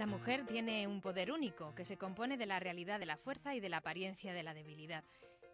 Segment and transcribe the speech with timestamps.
[0.00, 3.54] La mujer tiene un poder único que se compone de la realidad de la fuerza
[3.54, 5.04] y de la apariencia de la debilidad.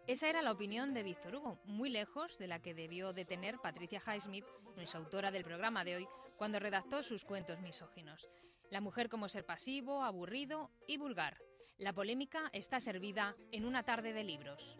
[0.07, 3.59] Esa era la opinión de Víctor Hugo, muy lejos de la que debió de tener
[3.59, 4.45] Patricia Highsmith,
[4.77, 6.07] nuestra autora del programa de hoy,
[6.37, 8.29] cuando redactó sus cuentos misóginos.
[8.71, 11.41] La mujer como ser pasivo, aburrido y vulgar.
[11.77, 14.79] La polémica está servida en una tarde de libros.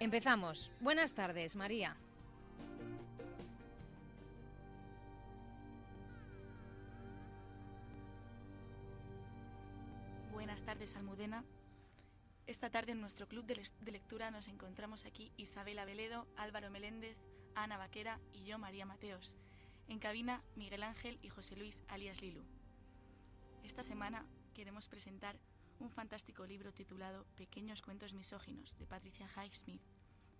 [0.00, 0.72] Empezamos.
[0.80, 1.96] Buenas tardes, María.
[12.46, 13.56] Esta tarde en nuestro club de,
[13.90, 17.16] lectura nos encontramos aquí Isabela Veledo, Álvaro Meléndez,
[17.54, 19.34] Ana Vaquera y yo, María Mateos.
[19.88, 22.44] En cabina, Miguel Ángel y José Luis alias Lilu.
[23.62, 25.38] Esta semana queremos presentar
[25.80, 29.80] un fantástico libro titulado Pequeños cuentos misóginos de Patricia Highsmith.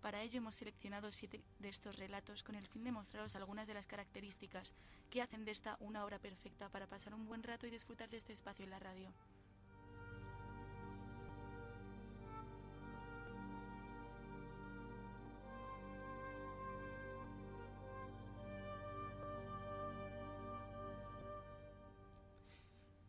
[0.02, 3.72] Para ello hemos seleccionado siete de estos relatos con el fin de mostraros algunas de
[3.72, 4.74] las características
[5.08, 8.18] que hacen de esta una obra perfecta para pasar un buen rato y disfrutar de
[8.18, 9.14] este espacio en la radio.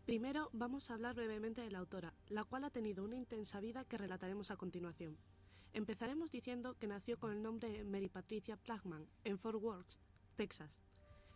[0.05, 3.85] Primero vamos a hablar brevemente de la autora, la cual ha tenido una intensa vida
[3.85, 5.17] que relataremos a continuación.
[5.73, 9.97] Empezaremos diciendo que nació con el nombre de Mary Patricia Plagman en Fort Worth,
[10.35, 10.69] Texas.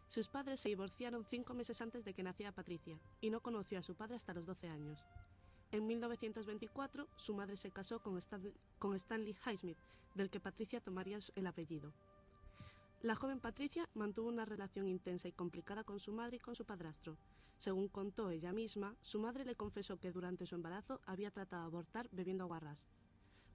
[0.07, 3.81] Sus padres se divorciaron cinco meses antes de que naciera Patricia y no conoció a
[3.81, 5.03] su padre hasta los 12 años.
[5.71, 8.19] En 1924, su madre se casó con,
[8.77, 9.79] con Stanley Highsmith,
[10.13, 11.91] del que Patricia tomaría el apellido.
[13.01, 16.65] La joven Patricia mantuvo una relación intensa y complicada con su madre y con su
[16.65, 17.17] padrastro.
[17.59, 21.67] Según contó ella misma, su madre le confesó que durante su embarazo había tratado de
[21.67, 22.89] abortar bebiendo aguarrás.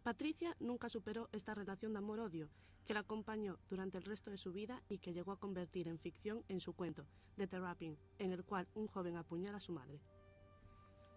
[0.02, 2.50] Patricia nunca superó esta relación de amor-odio,
[2.84, 5.98] que la acompañó durante el resto de su vida y que llegó a convertir en
[5.98, 10.00] ficción en su cuento, The Therapy, en el cual un joven apuñala a su madre.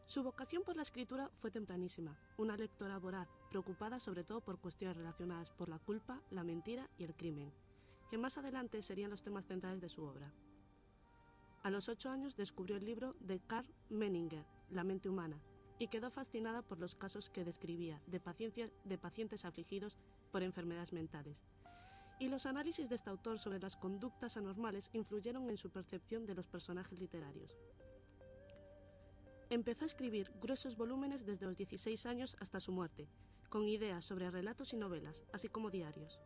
[0.06, 4.96] Su vocación por la escritura fue tempranísima, una lectora voraz, preocupada sobre todo por cuestiones
[4.96, 7.52] relacionadas por la culpa, la mentira y el crimen
[8.10, 10.32] que más adelante serían los temas centrales de su obra.
[11.64, 15.42] A los ocho años descubrió el libro de Karl Menninger, La mente humana,
[15.80, 18.22] y quedó fascinada por los casos que describía de,
[18.86, 19.98] de pacientes afligidos
[20.32, 21.38] por enfermedades mentales.
[22.20, 26.34] Y los análisis de este autor sobre las conductas anormales influyeron en su percepción de
[26.34, 27.56] los personajes literarios.
[29.50, 33.08] Empezó a escribir gruesos volúmenes desde los 16 años hasta su muerte,
[33.50, 36.20] con ideas sobre relatos y novelas, así como diarios.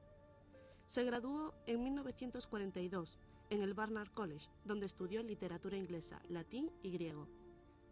[0.88, 3.20] Se graduó en 1942
[3.52, 7.28] en el Barnard College, donde estudió literatura inglesa, latín y griego.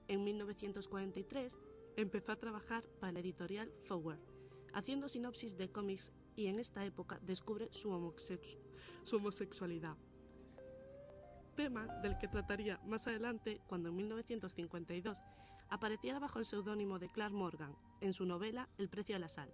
[0.08, 1.54] En 1943
[1.98, 4.22] empezó a trabajar para la editorial Forward,
[4.74, 7.92] haciendo sinopsis de cómics y en esta época descubre su,
[9.12, 9.98] homosexualidad.
[11.58, 15.18] Tema del que trataría más adelante cuando en 1952
[15.70, 19.54] apareciera bajo el seudónimo de Clark Morgan en su novela El precio de la sal.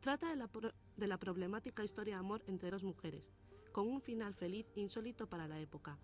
[0.00, 0.48] Trata de la,
[0.96, 3.30] de la problemática historia de amor entre dos mujeres,
[3.78, 6.00] con un final feliz insólito para la época.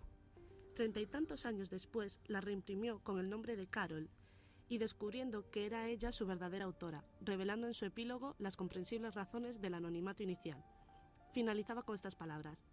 [0.75, 4.09] Treinta y tantos años después la reimprimió con el nombre de Carol
[4.69, 9.59] y descubriendo que era ella su verdadera autora, revelando en su epílogo las comprensibles razones
[9.59, 10.63] del anonimato inicial.
[11.33, 12.65] Finalizaba con estas palabras.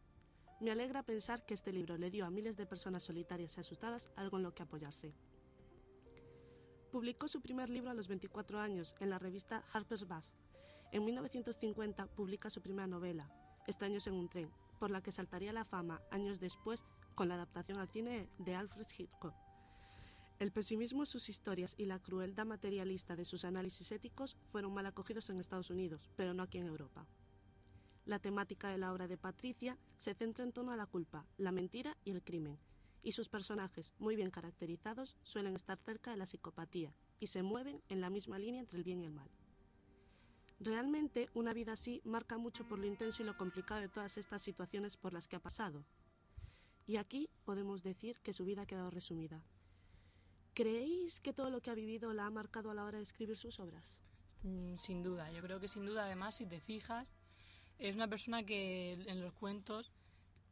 [0.61, 4.09] Me alegra pensar que este libro le dio a miles de personas solitarias y asustadas
[4.15, 5.17] algo en lo que apoyarse.
[6.93, 10.41] Publicó su primer libro a los 24 años en la revista Harper's Bazaar
[10.93, 13.29] en 1950 publica su primera novela,
[13.67, 14.51] Extraños en un tren,
[14.83, 16.83] por la que saltaría la fama años después
[17.15, 19.33] con la adaptación al cine de Alfred Hitchcock.
[20.41, 24.87] El pesimismo de sus historias y la crueldad materialista de sus análisis éticos fueron mal
[24.87, 27.07] acogidos en Estados Unidos, pero no aquí en Europa.
[28.07, 31.53] La temática de la obra de Patricia se centra en torno a la culpa, la
[31.53, 32.59] mentira y el crimen,
[33.05, 37.81] y sus personajes, muy bien caracterizados, suelen estar cerca de la psicopatía y se mueven
[37.89, 39.31] en la misma línea entre el bien y el mal.
[40.63, 44.43] Realmente una vida así marca mucho por lo intenso y lo complicado de todas estas
[44.43, 45.85] situaciones por las que ha pasado.
[46.87, 49.43] Y aquí podemos decir que su vida ha quedado resumida.
[50.55, 53.37] ¿Creéis que todo lo que ha vivido la ha marcado a la hora de escribir
[53.37, 53.99] sus obras?
[54.45, 57.09] Mm, sin duda, yo creo que sin duda, además, si te fijas,
[57.81, 59.91] es una persona que en los cuentos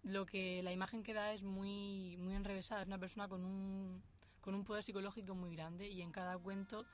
[0.03, 4.03] lo que la imagen que da es muy, muy enrevesada, es una persona con un,
[4.41, 6.85] con un poder psicológico muy grande y en cada cuento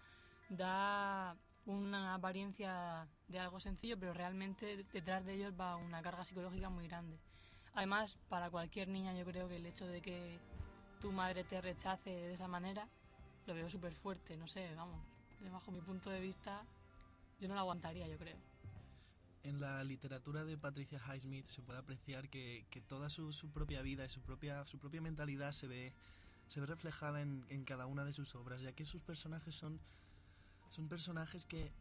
[0.51, 1.35] da
[1.67, 6.87] una apariencia de algo sencillo, pero realmente detrás de ellos va una carga psicológica muy
[6.89, 7.19] grande.
[7.75, 10.39] Además, para cualquier niña yo creo que el hecho de que
[11.01, 12.89] tu madre te rechace de esa manera,
[13.47, 15.05] lo veo súper fuerte, no sé, vamos,
[15.53, 16.65] bajo mi punto de vista,
[17.39, 18.39] yo no lo aguantaría, yo creo.
[19.43, 23.83] en la literatura de Patricia Highsmith se puede apreciar que, que toda su, su, propia
[23.83, 25.93] vida y su propia, su propia mentalidad se ve,
[26.49, 29.79] se ve reflejada en, en, cada una de sus obras, ya que sus personajes son,
[30.71, 31.73] son personajes que,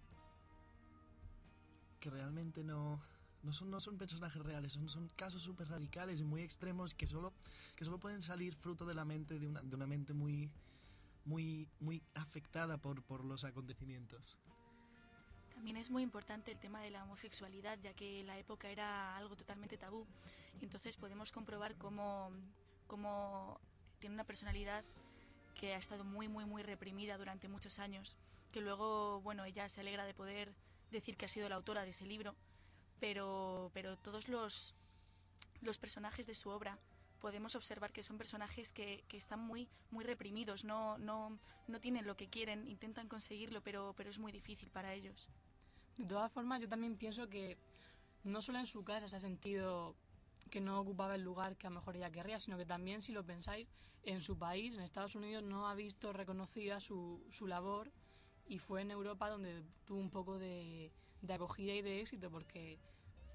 [1.99, 2.99] que realmente no,
[3.43, 7.07] no, son, no son personajes reales, son, son casos súper radicales y muy extremos que
[7.07, 7.33] solo,
[7.75, 10.51] que solo pueden salir fruto de la mente de una, de una mente muy,
[11.25, 14.37] muy, muy afectada por, por los acontecimientos.
[15.53, 19.35] También es muy importante el tema de la homosexualidad, ya que la época era algo
[19.35, 20.05] totalmente tabú.
[20.61, 22.29] Entonces podemos comprobar cómo,
[22.87, 23.59] cómo
[23.99, 24.83] tiene una personalidad
[25.55, 28.17] que ha estado muy, muy, muy reprimida durante muchos años.
[28.55, 30.55] Que luego, bueno, ella se alegra de poder
[30.89, 32.37] decir que ha sido la autora de ese libro,
[33.01, 34.73] pero, pero todos los,
[35.59, 36.79] los personajes de su obra
[37.19, 41.37] podemos observar que son personajes que, que están muy, muy reprimidos, no, no,
[41.67, 45.27] no tienen lo que quieren, intentan conseguirlo, pero, pero es muy difícil para ellos.
[45.97, 47.57] De todas formas, yo también pienso que
[48.23, 49.97] no solo en su casa se ha sentido
[50.49, 53.11] que no ocupaba el lugar que a lo mejor ella querría, sino que también, si
[53.11, 53.67] lo pensáis,
[54.03, 57.91] en su país, en Estados Unidos, no ha visto reconocida su, su labor
[58.47, 62.79] y fue en Europa donde tuvo un poco de, de acogida y de éxito porque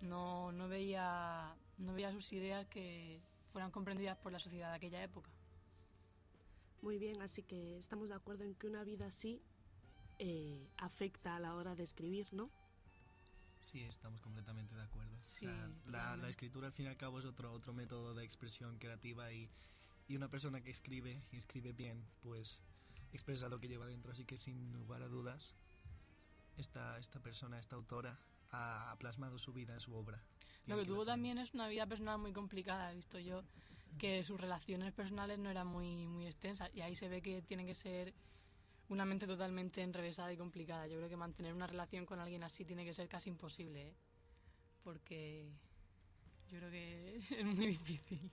[0.00, 3.20] no, no, veía, no veía sus ideas que
[3.52, 5.30] fueran comprendidas por la sociedad de aquella época.
[6.82, 9.42] Muy bien, así que estamos de acuerdo en que una vida así
[10.18, 12.50] eh, afecta a la hora de escribir, ¿no?
[13.60, 15.18] Sí, estamos completamente de acuerdo.
[15.20, 18.24] Sí, la, la, la, escritura al fin y al cabo es otro, otro método de
[18.24, 19.50] expresión creativa y,
[20.08, 22.62] y una persona que escribe y escribe bien, pues
[23.12, 24.12] expresa lo que lleva dentro.
[24.12, 25.54] Así que sin lugar a dudas,
[26.56, 28.18] esta, esta persona, esta autora,
[28.52, 30.22] ha, plasmado su vida en su obra.
[30.66, 33.44] Lo que tuvo también es una vida personal muy complicada, he visto yo
[33.98, 37.66] que sus relaciones personales no eran muy, muy extensas y ahí se ve que tiene
[37.66, 38.14] que ser
[38.88, 40.86] una mente totalmente enrevesada y complicada.
[40.86, 43.94] Yo creo que mantener una relación con alguien así tiene que ser casi imposible, ¿eh?
[44.84, 45.50] porque
[46.50, 48.30] yo creo que es muy difícil.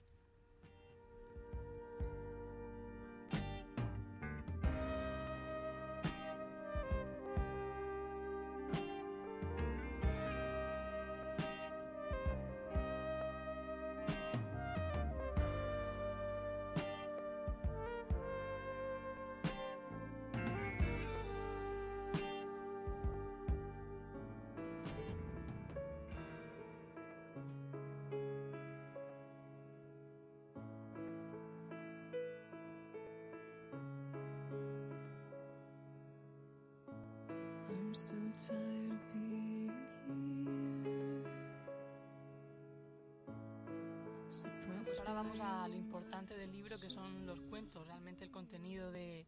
[44.77, 48.91] Pues ahora vamos a lo importante del libro que son los cuentos, realmente el contenido
[48.91, 49.27] de,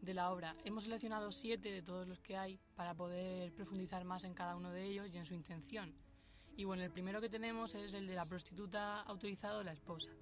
[0.00, 0.54] de la obra.
[0.64, 4.70] Hemos seleccionado siete de todos los que hay para poder profundizar más en cada uno
[4.70, 5.92] de ellos y en su intención.
[6.56, 10.12] Y bueno, el primero que tenemos es el de la prostituta autorizada o la esposa.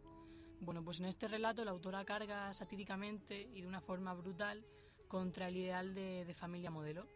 [0.60, 4.64] Bueno, pues en este relato la autora carga satíricamente y de una forma brutal
[5.08, 7.06] contra el ideal de, de familia modelo.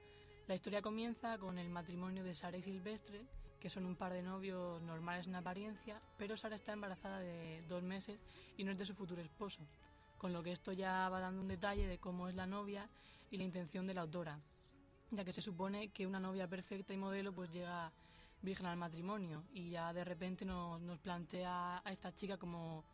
[0.49, 3.27] La historia comienza con el matrimonio de Sara y Silvestre,
[3.59, 7.83] que son un par de novios normales en apariencia, pero Sara está embarazada de dos
[7.83, 8.21] meses
[8.57, 9.63] y no es de su futuro esposo,
[10.19, 12.89] con lo que esto ya va dando un detalle de cómo es la novia
[13.29, 14.39] y la intención de la autora,
[15.11, 17.91] ya que se supone que una novia perfecta y modelo pues llega
[18.41, 22.85] virgen al matrimonio y ya de repente nos, nos plantea a esta chica como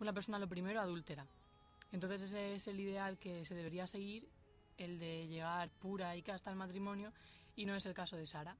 [0.00, 1.26] una persona lo primero adúltera.
[1.92, 4.28] Entonces ese es el ideal que se debería seguir
[4.78, 7.12] el de llegar pura y casta al matrimonio
[7.56, 8.56] y no es el caso de Sara.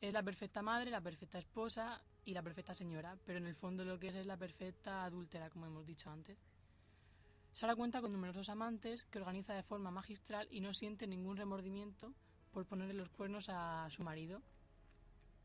[0.00, 3.84] Es la perfecta madre, la perfecta esposa y la perfecta señora, pero en el fondo
[3.84, 6.38] lo que es es la perfecta adúltera, como hemos dicho antes.
[7.52, 12.14] Sara cuenta con numerosos amantes que organiza de forma magistral y no siente ningún remordimiento
[12.50, 14.42] por ponerle los cuernos a su marido.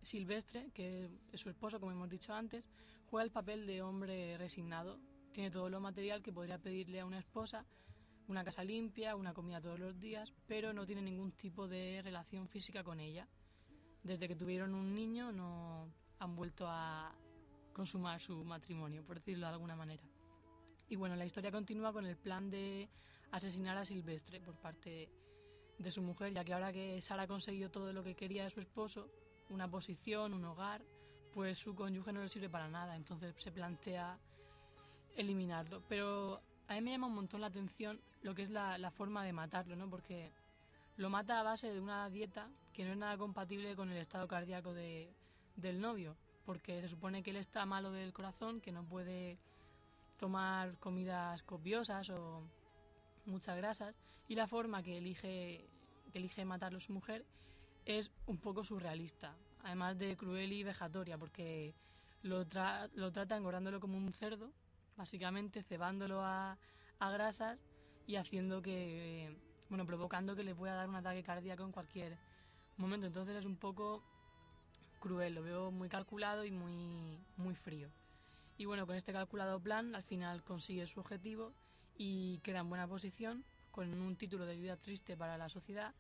[0.01, 2.69] Silvestre, que es su esposo, como hemos dicho antes,
[3.09, 4.99] juega el papel de hombre resignado.
[5.33, 7.65] Tiene todo lo material que podría pedirle a una esposa,
[8.27, 12.47] una casa limpia, una comida todos los días, pero no tiene ningún tipo de relación
[12.47, 13.27] física con ella.
[14.03, 15.87] Desde que tuvieron un niño no
[16.19, 17.13] han vuelto a
[17.73, 20.03] consumar su matrimonio, por decirlo de alguna manera.
[20.89, 22.89] Y bueno, la historia continúa con el plan de
[23.31, 25.09] asesinar a Silvestre por parte
[25.77, 28.49] de su mujer, ya que ahora que Sara ha conseguido todo lo que quería de
[28.49, 29.09] su esposo,
[29.49, 30.81] una posición, un hogar,
[31.33, 34.17] pues su cónyuge no le sirve para nada, entonces se plantea
[35.15, 35.83] eliminarlo.
[35.87, 39.23] Pero a mí me llama un montón la atención lo que es la, la, forma
[39.23, 39.89] de matarlo, ¿no?
[39.89, 40.31] Porque
[40.97, 44.27] lo mata a base de una dieta que no es nada compatible con el estado
[44.27, 45.09] cardíaco de,
[45.55, 49.37] del novio, porque se supone que él está malo del corazón, que no puede
[50.19, 52.41] tomar comidas copiosas o
[53.25, 53.95] muchas grasas,
[54.27, 55.69] y la forma que elige,
[56.11, 57.25] que elige matarlo su mujer
[57.85, 61.73] es un poco surrealista, además de cruel y vejatoria, porque
[62.23, 64.51] lo, tra- lo trata engordándolo como un cerdo,
[64.97, 66.57] básicamente cebándolo a,
[66.99, 67.59] a grasas
[68.07, 69.37] y haciendo que,
[69.69, 72.17] bueno, provocando que le pueda dar un ataque cardíaco en cualquier
[72.77, 73.05] momento.
[73.05, 74.01] Entonces es un poco
[74.99, 77.89] cruel, lo veo muy calculado y muy, muy frío.
[78.57, 81.53] Y bueno, con este calculado plan al final consigue su objetivo
[81.95, 85.93] y queda en buena posición con un título de vida triste para la sociedad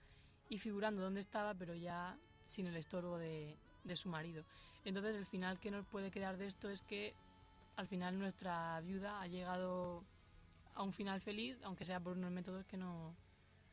[0.49, 4.45] y figurando dónde estaba pero ya sin el estorbo de, de su marido.
[4.85, 7.13] Entonces el final que nos puede quedar de esto es que
[7.75, 10.03] al final nuestra viuda ha llegado
[10.77, 13.15] a un final feliz, aunque sea por unos métodos que no,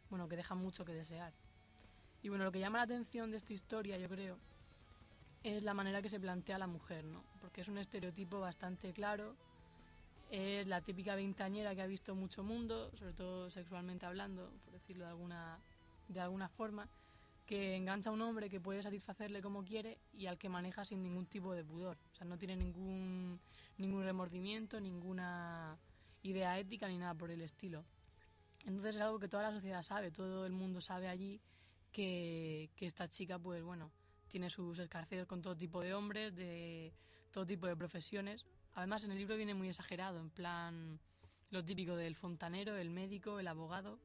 [0.08, 1.32] bueno, que dejan mucho que desear.
[2.23, 4.38] Y bueno, lo que llama la atención de esta historia, yo creo,
[5.42, 7.23] es la manera que se plantea la mujer, ¿no?
[7.42, 9.37] Porque es un estereotipo bastante claro.
[10.30, 15.04] Es la típica veintañera que ha visto mucho mundo, sobre todo sexualmente hablando, por decirlo
[15.04, 15.58] de alguna,
[16.08, 16.88] de alguna forma,
[17.44, 21.02] que engancha a un hombre que puede satisfacerle como quiere y al que maneja sin
[21.02, 21.99] ningún tipo de pudor.
[22.12, 23.38] O sea, no tiene ningún,
[23.76, 25.76] ningún remordimiento, ninguna
[26.25, 27.85] idea ética ni nada por el estilo.
[28.64, 31.40] Entonces es algo que toda la sociedad sabe, todo el mundo sabe allí
[31.93, 33.93] que, esta chica, pues bueno,
[34.28, 36.93] tiene sus escarceos con todo tipo de hombres, de
[37.31, 38.47] todo tipo de profesiones.
[38.75, 40.99] Además, en el libro viene muy exagerado, en plan
[41.50, 44.00] lo típico del fontanero, el médico, el abogado.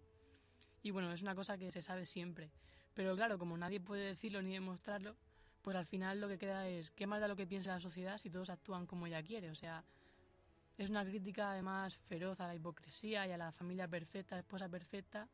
[0.83, 2.51] Y bueno, es una cosa que se sabe siempre.
[2.93, 5.15] Pero claro, como nadie puede decirlo ni demostrarlo,
[5.61, 8.17] pues al final lo que queda es qué más da lo que piensa la sociedad
[8.17, 9.49] si todos actúan como ella quiere.
[9.49, 9.83] O sea,
[10.79, 15.27] es una crítica además feroz a la hipocresía y a la familia perfecta, esposa perfecta,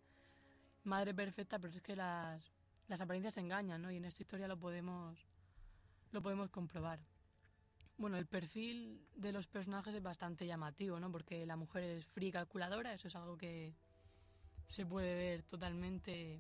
[0.86, 2.52] madre perfecta, pero es que las,
[2.88, 3.92] las apariencias engañan, ¿no?
[3.92, 5.24] Y en esta historia lo podemos,
[6.12, 7.00] lo podemos comprobar.
[8.00, 11.12] Bueno, el perfil de los personajes es bastante llamativo, ¿no?
[11.12, 13.76] Porque la mujer es fría y calculadora, eso es algo que
[14.66, 16.40] se puede ver totalmente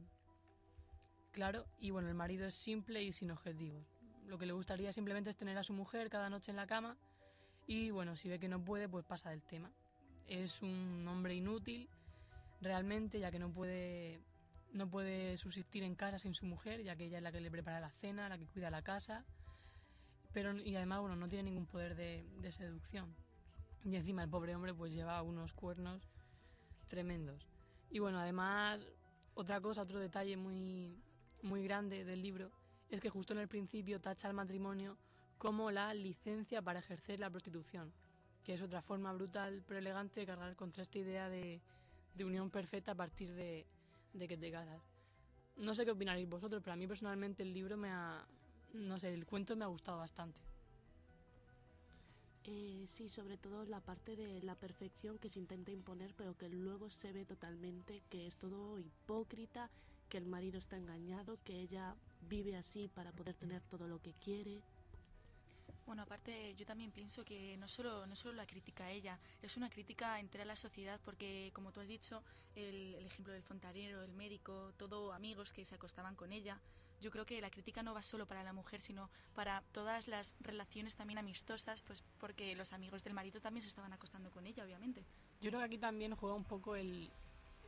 [1.31, 1.67] claro.
[1.77, 3.85] Y bueno, el marido es simple y sin objetivos.
[4.25, 6.97] Lo que le gustaría simplemente es tener a su mujer cada noche en la cama
[7.67, 9.71] y bueno, si ve que no puede, pues pasa del tema.
[10.27, 11.89] Es un hombre inútil,
[12.61, 14.19] realmente, ya que no puede,
[14.71, 17.51] no puede subsistir en casa sin su mujer, ya que ella es la que le
[17.51, 19.25] prepara la cena, la que cuida la casa.
[20.33, 23.15] Pero, y además, bueno, no tiene ningún poder de, seducción.
[23.83, 26.09] Y encima el pobre hombre pues lleva unos cuernos
[26.87, 27.47] tremendos.
[27.89, 28.85] Y bueno, además,
[29.35, 30.99] otra cosa, otro detalle muy,
[31.41, 32.51] muy grande del libro
[32.89, 34.97] es que justo en el principio tacha al matrimonio
[35.45, 37.93] como la licencia para ejercer la prostitución,
[38.43, 41.61] que es otra forma brutal pero elegante de cargar contra esta idea de,
[42.15, 43.63] de unión perfecta a partir de,
[44.13, 44.81] de que te casas.
[45.57, 48.25] No sé qué opinaréis vosotros, pero a mí personalmente el libro me ha...
[48.73, 50.41] No sé, el cuento me ha gustado bastante.
[52.45, 56.49] Eh, sí, sobre todo la parte de la perfección que se intenta imponer, pero que
[56.49, 59.69] luego se ve totalmente que es todo hipócrita,
[60.09, 64.15] que el marido está engañado, que ella vive así para poder tener todo lo que
[64.15, 64.63] quiere.
[65.85, 69.55] Bueno, aparte yo también pienso que no solo, no solo la crítica a ella, es
[69.55, 72.23] una crítica entera a la sociedad porque, como tú has dicho,
[72.55, 76.59] el, el ejemplo del fontanero, el médico, todo amigos que se acostaban con ella,
[77.01, 80.35] yo creo que la crítica no va solo para la mujer, sino para todas las
[80.39, 84.63] relaciones también amistosas, pues porque los amigos del marido también se estaban acostando con ella,
[84.63, 85.05] obviamente.
[85.41, 87.11] Yo creo que aquí también juega un poco el...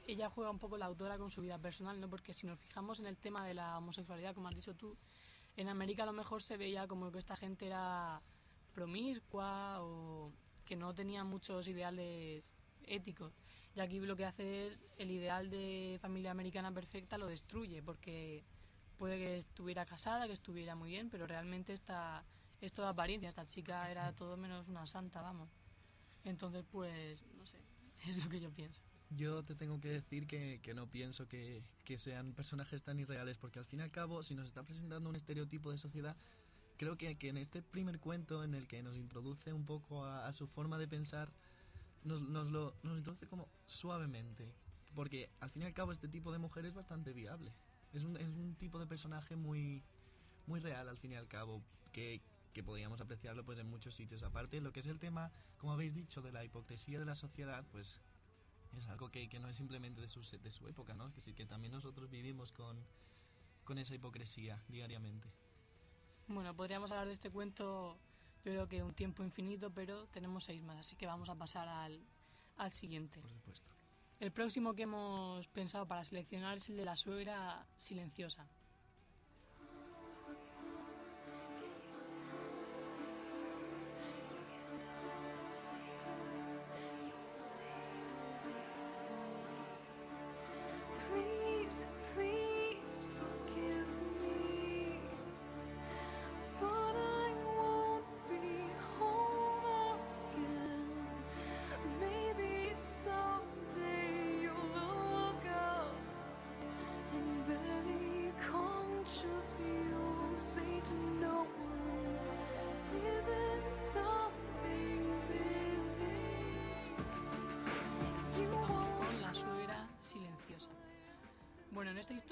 [0.07, 2.09] Ella juega un poco la autora con su vida personal, ¿no?
[2.09, 4.97] Porque si nos fijamos en el tema de la homosexualidad, como has dicho tú,
[5.57, 8.21] en América a lo mejor se veía como que esta gente era
[8.73, 10.31] promiscua o
[10.65, 12.45] que no tenía muchos ideales
[12.83, 13.33] éticos.
[13.75, 18.43] Y aquí lo que hace es el ideal de familia americana perfecta lo destruye, porque
[18.97, 22.23] puede que estuviera casada, que estuviera muy bien, pero realmente esta,
[22.61, 23.29] es toda apariencia.
[23.29, 25.49] Esta chica era todo menos una santa, vamos.
[26.23, 27.57] Entonces, pues, no sé,
[28.07, 28.81] es lo que yo pienso.
[29.09, 33.37] Yo te tengo que decir que, que no pienso que, que sean personajes tan irreales,
[33.37, 36.17] porque al fin y al cabo, si nos está presentando un estereotipo de sociedad,
[36.77, 40.27] creo que, que en este primer cuento, en el que nos introduce un poco a,
[40.27, 41.31] a su forma de pensar,
[42.03, 44.53] nos, nos lo nos introduce como suavemente,
[44.95, 47.53] porque al fin y al cabo este tipo de mujer es bastante viable.
[47.93, 49.83] Es un, es un tipo de personaje muy,
[50.45, 52.21] muy real al fin y al cabo, que,
[52.53, 54.23] que podríamos apreciarlo pues en muchos sitios.
[54.23, 57.65] Aparte, lo que es el tema, como habéis dicho, de la hipocresía de la sociedad,
[57.71, 58.01] pues
[58.79, 61.11] es algo que, que no es simplemente de su, de su época, ¿no?
[61.11, 62.83] Que sí que también nosotros vivimos con,
[63.63, 65.31] con esa hipocresía diariamente.
[66.27, 67.97] Bueno, podríamos hablar de este cuento,
[68.43, 71.67] yo creo que un tiempo infinito, pero tenemos seis más, así que vamos a pasar
[71.67, 72.01] al,
[72.57, 73.19] al siguiente.
[73.21, 73.73] Por supuesto.
[74.19, 78.47] El próximo que hemos pensado para seleccionar es el de la suegra silenciosa.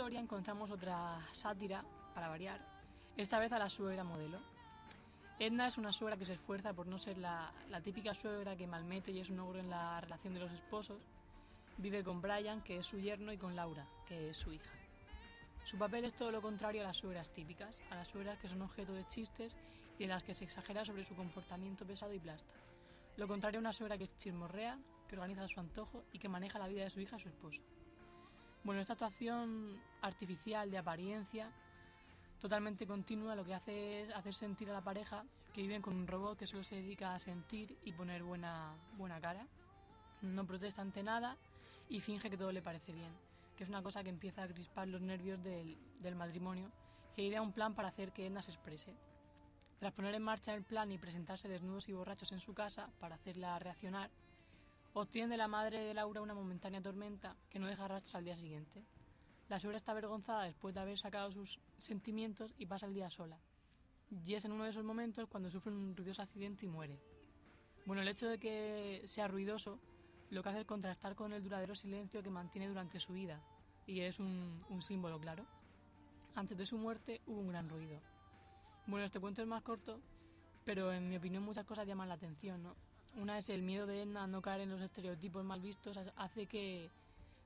[0.05, 1.83] Historia encontramos otra sátira,
[2.13, 2.61] para variar,
[3.17, 4.37] esta vez a la suegra modelo.
[5.39, 7.51] Edna es una suegra que se esfuerza por no ser la,
[7.83, 11.01] típica suegra que malmete y es un ogro en la relación de los esposos.
[11.79, 14.69] Vive con Brian, que es su yerno, y con Laura, que es su hija.
[15.63, 18.61] Su papel es todo lo contrario a las suegras típicas, a las suegras que son
[18.61, 19.57] objeto de chistes
[19.97, 22.53] y en las que se exagera sobre su comportamiento pesado y plasta.
[23.17, 26.59] Lo contrario a una suegra que chismorrea, que organiza a su antojo y que maneja
[26.59, 27.63] la vida de su hija a su esposo.
[28.65, 31.51] Bueno, esta actuación artificial de apariencia,
[32.39, 36.07] totalmente continua, lo que hace es hacer sentir a la pareja que viven con un
[36.07, 39.45] robot que solo se dedica a sentir y poner buena, buena cara.
[40.23, 41.37] No protesta ante nada
[41.89, 43.13] y finge que todo le parece bien,
[43.55, 46.71] que es una cosa que empieza a crispar los nervios del, del matrimonio,
[47.15, 48.95] que idea un plan para hacer que Edna se exprese.
[49.77, 53.13] Tras poner en marcha el plan y presentarse desnudos y borrachos en su casa para
[53.13, 54.09] hacerla reaccionar,
[54.95, 58.81] obtienen la madre de Laura una momentánea tormenta que no deja rastros al día siguiente.
[59.49, 63.37] La suegra está avergonzada después de haber sacado sus sentimientos y pasa el día sola.
[64.25, 66.97] Y es en uno de esos momentos cuando sufre un ruidoso accidente y muere.
[67.85, 69.79] Bueno, el hecho de que sea ruidoso
[70.29, 73.43] lo que hace es contrastar con el duradero silencio que mantiene durante su vida,
[73.85, 75.45] y es un, un símbolo claro.
[76.35, 77.99] Antes de su muerte hubo un gran ruido.
[78.87, 79.99] Bueno, este cuento es más corto,
[80.63, 82.75] pero en mi opinión muchas cosas llaman la atención, ¿no?
[83.15, 86.47] Una es el miedo de Edna a no caer en los estereotipos mal vistos, hace
[86.47, 86.91] que,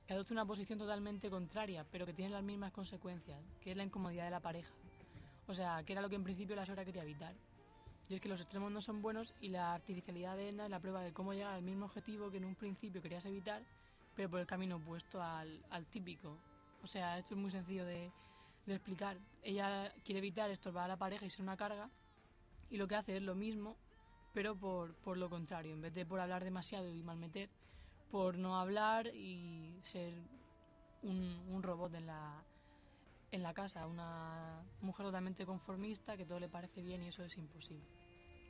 [0.08, 4.24] adopte una posición totalmente contraria, pero que tiene las mismas consecuencias, que es la incomodidad
[4.24, 4.72] de la pareja.
[5.46, 7.36] O sea, que era lo que en principio la suegra quería evitar.
[8.08, 10.80] Y es que los extremos no son buenos y la artificialidad de Edna es la
[10.80, 13.62] prueba de cómo llegar al mismo objetivo que en un principio querías evitar,
[14.16, 16.36] pero por el camino opuesto al, al típico.
[16.82, 18.10] O sea, esto es muy sencillo de,
[18.66, 19.18] de explicar.
[19.44, 21.88] Ella quiere evitar estorbar a la pareja y ser una carga,
[22.70, 23.76] y lo que hace es lo mismo,
[24.32, 25.72] pero por, por lo contrario.
[25.72, 27.50] En vez de por hablar demasiado y malmeter,
[28.10, 30.14] por no hablar y ser
[31.02, 32.44] un, un robot en la,
[33.32, 37.36] en la casa, una mujer totalmente conformista que todo le parece bien y eso es
[37.36, 37.86] imposible.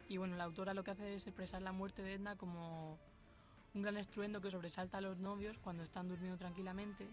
[0.08, 2.98] Y bueno, la autora lo que hace es expresar la muerte de Edna como
[3.74, 7.06] un gran estruendo que sobresalta a los novios cuando están durmiendo tranquilamente.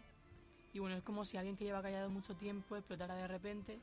[0.73, 3.80] Y bueno, es como si alguien que lleva callado mucho tiempo explotara de repente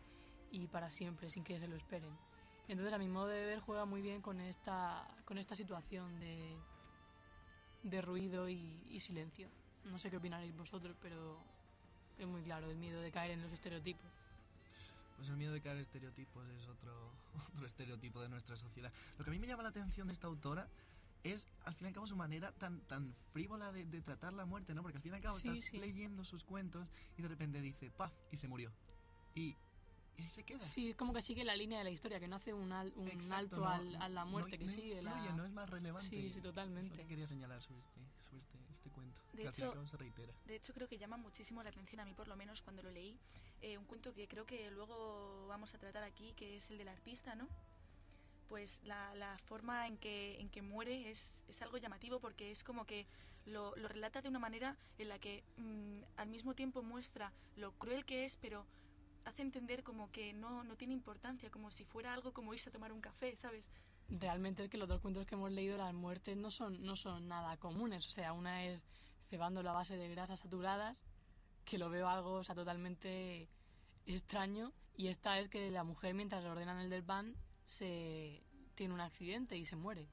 [0.51, 2.11] y para siempre, sin que se lo esperen.
[2.69, 6.57] Entonces, a mi modo de ver, juega muy bien con esta, con esta situación de,
[7.83, 8.57] de ruido y,
[8.91, 9.49] y silencio.
[9.85, 11.37] No sé qué opinaréis vosotros, pero
[12.19, 14.11] es muy claro el miedo de caer en los estereotipos.
[15.17, 17.13] Pues el miedo de caer en estereotipos es otro,
[17.55, 18.91] otro estereotipo de nuestra sociedad.
[19.19, 20.67] Lo que a mí me llama la atención de esta autora
[21.23, 24.45] es, al fin y al cabo, su manera tan, tan frívola de, de tratar la
[24.45, 24.83] muerte, ¿no?
[24.83, 25.79] Porque al fin y al cabo Sí, estás sí.
[25.79, 28.13] leyendo sus cuentos y de repente dice, ¡paf!
[28.31, 28.71] y se murió.
[29.35, 29.57] Y,
[30.17, 30.63] y ahí se queda.
[30.63, 32.93] Sí, es como que sigue la línea de la historia, que no hace un, al-
[32.97, 35.11] un Exacto, alto no- al- a la muerte, no- que no sigue la...
[35.11, 36.09] influye, no es más relevante.
[36.09, 36.97] Sí, sí, Es lo totalmente.
[36.97, 39.21] que quería señalar sobre este, sobre este, este cuento.
[39.33, 40.33] De que al hecho- se reitera.
[40.47, 42.91] De hecho, creo que llama muchísimo la atención a mí, por lo menos cuando lo
[42.91, 43.19] leí.
[43.61, 46.89] eh, un cuento que creo que luego vamos a tratar aquí, que es el del
[46.89, 47.49] artista, ¿no?
[48.49, 52.63] Pues la, la forma en que, en que muere es, es algo llamativo porque es
[52.63, 53.07] como que
[53.47, 57.73] lo, lo relata de una manera en la que mm, al mismo tiempo muestra lo
[57.73, 58.67] cruel que es, pero
[59.25, 62.73] hace entender como que no, no tiene importancia, como si fuera algo como irse a
[62.73, 63.71] tomar un café, ¿sabes?
[64.09, 67.29] Realmente es que los dos cuentos que hemos leído, las muertes no son, no son
[67.29, 68.07] nada comunes.
[68.07, 68.83] O sea, una es
[69.29, 70.97] cebándolo a base de grasas saturadas,
[71.65, 73.49] que lo veo algo o sea, totalmente
[74.07, 77.35] extraño, y esta es que la mujer mientras le ordenan el del pan
[77.67, 78.43] se
[78.75, 80.09] tiene un accidente y se muere.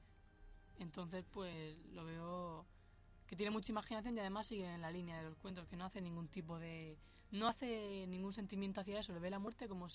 [0.78, 2.66] Entonces, pues lo veo
[3.26, 5.84] que tiene mucha imaginación y además sigue en la línea de los cuentos, que no
[5.84, 6.98] hace ningún tipo de...
[7.32, 9.88] no hace ningún sentimiento hacia eso, le ve la muerte como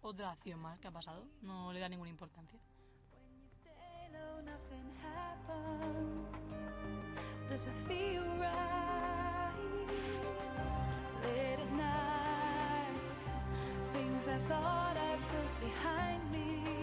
[0.00, 2.60] otra acción más que ha pasado, no le da ninguna importancia.
[14.32, 16.81] I thought I put behind me.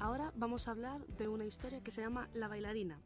[0.00, 2.98] Ahora vamos a hablar de una historia que se llama La bailarina.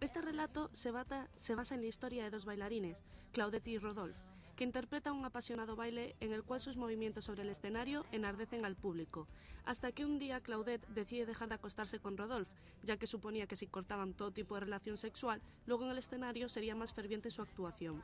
[0.00, 2.98] Este relato se, bata- se basa en la historia de dos bailarines,
[3.32, 4.20] Claudette y Rodolphe,
[4.56, 8.74] que interpretan un apasionado baile en el cual sus movimientos sobre el escenario enardecen al
[8.74, 9.28] público,
[9.66, 12.50] hasta que un día Claudette decide dejar de acostarse con Rodolphe,
[12.82, 16.48] ya que suponía que si cortaban todo tipo de relación sexual, luego en el escenario
[16.48, 18.02] sería más ferviente su actuación.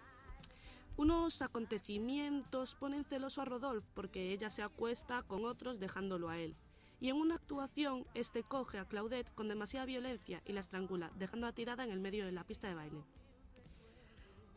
[0.96, 6.54] Unos acontecimientos ponen celoso a Rodolphe porque ella se acuesta con otros dejándolo a él.
[7.00, 11.52] Y en una actuación, este coge a Claudette con demasiada violencia y la estrangula, dejándola
[11.52, 13.02] tirada en el medio de la pista de baile.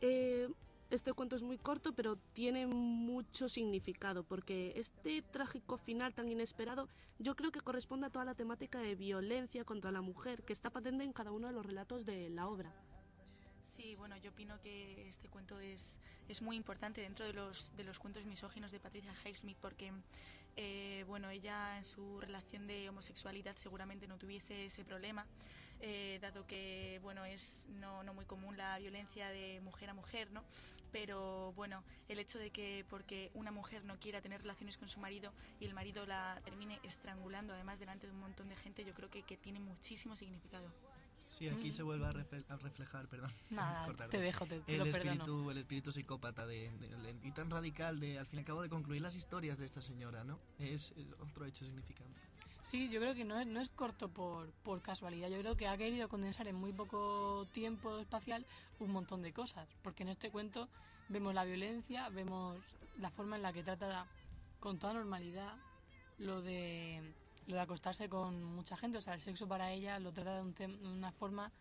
[0.01, 0.49] Eh,
[0.91, 6.87] este cuento es muy corto, pero tiene mucho significado, porque este trágico final tan inesperado
[7.19, 10.69] yo creo que corresponde a toda la temática de violencia contra la mujer que está
[10.69, 12.73] patente en cada uno de los relatos de la obra.
[13.63, 17.83] Sí, bueno, yo opino que este cuento es, es muy importante dentro de los, de
[17.83, 19.91] los cuentos misóginos de Patricia Highsmith porque,
[20.55, 25.25] eh, bueno, ella en su relación de homosexualidad seguramente no tuviese ese problema,
[25.81, 30.31] eh, dado que, bueno, es no, no muy común la violencia de mujer a mujer,
[30.31, 30.43] ¿no?
[30.91, 34.99] Pero, bueno, el hecho de que porque una mujer no quiera tener relaciones con su
[34.99, 38.93] marido y el marido la termine estrangulando, además delante de un montón de gente, yo
[38.93, 40.71] creo que, que tiene muchísimo significado.
[41.27, 43.31] Sí, aquí se vuelve a, refle- a reflejar, perdón.
[43.49, 45.11] Nada, te dejo, te, te el lo perdono.
[45.11, 48.45] espíritu, el espíritu psicópata de, de- de- y tan radical de, al fin y al
[48.45, 50.39] cabo, de concluir las historias de esta señora, ¿no?
[50.59, 52.21] Es, es otro hecho significante.
[52.65, 55.29] Sí, yo creo que no es, no es corto por, por casualidad.
[55.29, 58.43] Yo creo que ha querido condensar en muy poco tiempo espacial
[58.79, 59.69] un montón de cosas.
[59.83, 60.67] Porque en este cuento
[61.07, 62.57] vemos la violencia, vemos
[62.99, 64.07] la forma en la que trata
[64.59, 65.53] con toda normalidad
[66.17, 67.13] lo de,
[67.45, 68.97] lo de acostarse con mucha gente.
[68.97, 71.51] O sea, el sexo para ella lo trata de un tem- una forma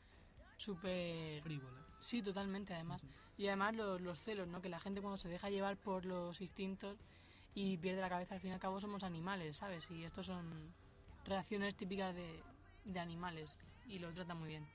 [0.57, 1.43] súper...
[1.43, 1.81] Frívola.
[2.01, 3.03] Sí, totalmente, además.
[3.37, 4.63] Y además los, los celos, ¿no?
[4.63, 6.97] Que la gente cuando se deja llevar por los instintos
[7.55, 9.91] y pierde la cabeza, al fin y al cabo somos animales, ¿sabes?
[9.91, 10.73] Y estos son
[11.25, 12.47] reacciones típicas de,
[12.85, 14.71] de animales y lo trata muy bien.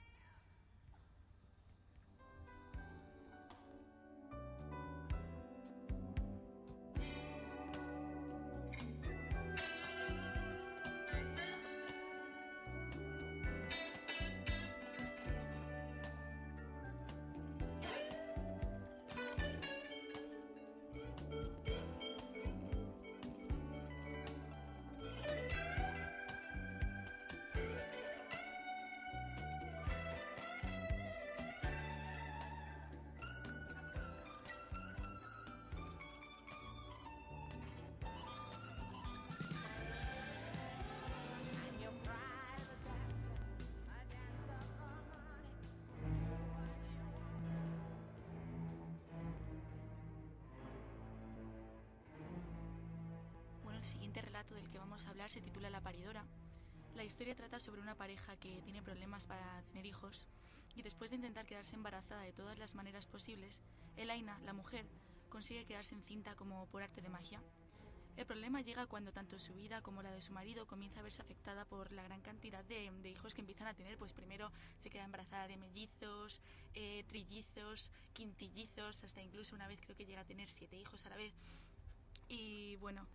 [53.90, 56.24] Siguiente relato del que vamos a hablar se titula La paridora.
[56.96, 60.28] La historia trata sobre una pareja que tiene problemas para tener hijos
[60.76, 63.64] y después de intentar quedarse embarazada de todas las maneras posibles,
[63.98, 64.86] Elaina, la mujer,
[65.30, 67.42] consigue quedarse encinta como por arte de magia.
[68.16, 71.24] El problema llega cuando tanto su vida como la de su marido comienza a verse
[71.24, 73.98] afectada por la gran cantidad de, de hijos que empiezan a tener.
[73.98, 76.42] Pues primero se queda embarazada de mellizos,
[76.76, 81.10] eh, trillizos, quintillizos, hasta incluso una vez creo que llega a tener siete hijos a
[81.10, 81.34] la vez.
[82.28, 83.08] Y bueno,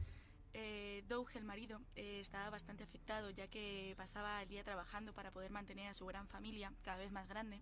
[0.55, 5.33] eh, Doug, el marido, eh, estaba bastante afectado ya que pasaba el día trabajando para
[5.33, 7.61] poder mantener a su gran familia, cada vez más grande.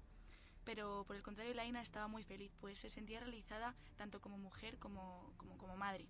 [0.65, 4.79] Pero por el contrario, Laina estaba muy feliz, pues se sentía realizada tanto como mujer
[4.79, 6.07] como, como, como madre.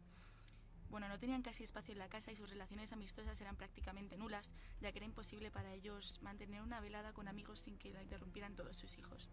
[0.90, 4.52] Bueno, no tenían casi espacio en la casa y sus relaciones amistosas eran prácticamente nulas,
[4.80, 8.56] ya que era imposible para ellos mantener una velada con amigos sin que la interrumpieran
[8.56, 9.30] todos sus hijos.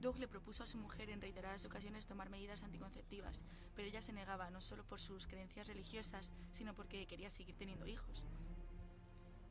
[0.00, 4.12] Doug le propuso a su mujer en reiteradas ocasiones tomar medidas anticonceptivas, pero ella se
[4.12, 8.26] negaba no solo por sus creencias religiosas, sino porque quería seguir teniendo hijos.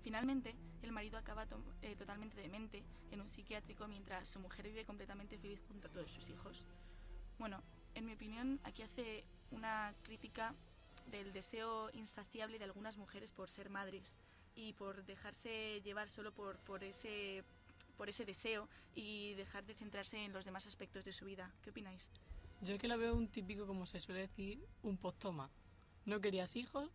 [0.03, 4.86] Finalmente, el marido acaba to- eh, totalmente demente en un psiquiátrico mientras su mujer vive
[4.86, 6.63] completamente feliz junto a todos sus hijos.
[7.39, 7.63] Bueno,
[7.95, 10.53] en mi opinión, aquí hace una crítica
[11.08, 14.15] del deseo insaciable de algunas mujeres por ser madres
[14.55, 17.43] y por dejarse llevar solo por, por ese
[17.95, 21.51] por ese deseo y dejar de centrarse en los demás aspectos de su vida.
[21.62, 22.10] ¿Qué opináis?
[22.62, 25.49] Yo es que lo veo un típico, como se suele decir, un postoma.
[26.05, 26.89] No querías hijos,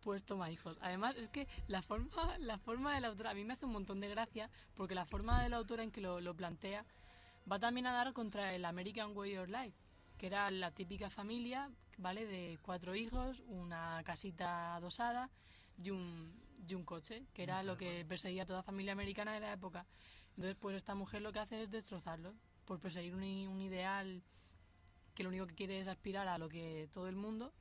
[0.00, 0.78] pues toma hijos.
[0.80, 4.00] Además, es que la forma, la forma del autor, a mí me hace un montón
[4.00, 6.84] de gracia, porque la forma del autor en que lo, lo plantea
[7.50, 9.76] va también a dar contra el American Way of Life,
[10.18, 12.26] que era la típica familia, ¿vale?
[12.26, 15.30] De cuatro hijos, una casita adosada
[15.82, 16.32] y un,
[16.66, 19.86] y un coche, que era lo que perseguía toda familia americana de la época.
[20.38, 22.32] Entonces, pues esta mujer lo que hace es destrozarlo.
[22.64, 24.22] Por perseguir un, un ideal
[25.16, 27.52] que lo único que quiere es aspirar a lo que todo el mundo,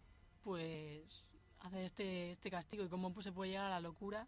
[0.44, 1.26] pues
[1.62, 2.84] hace este, este castigo.
[2.84, 4.28] Y cómo pues, se puede llegar a la locura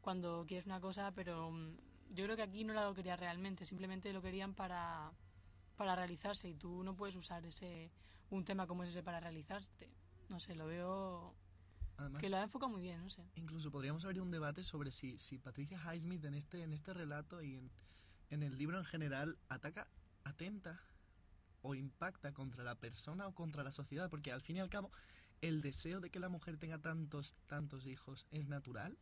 [0.00, 1.76] cuando quieres una cosa, pero mm,
[2.10, 5.12] yo creo que aquí no la lo quería realmente, simplemente lo querían para,
[5.76, 6.48] para realizarse.
[6.48, 7.92] Y tú no puedes usar ese
[8.30, 9.88] un tema como ese para realizarte.
[10.28, 11.36] No sé, lo veo
[11.98, 13.22] Además, que lo ha enfocado muy bien, no sé.
[13.36, 17.42] incluso podríamos abrir un debate sobre si, si Patricia Highsmith en este, en este relato
[17.42, 17.70] y en,
[18.30, 19.88] en el libro en general ataca,
[20.24, 20.80] atenta
[21.62, 24.90] o impacta contra la persona o contra la sociedad, porque al fin y al cabo
[25.40, 28.98] el deseo de que la mujer tenga tantos, tantos hijos es natural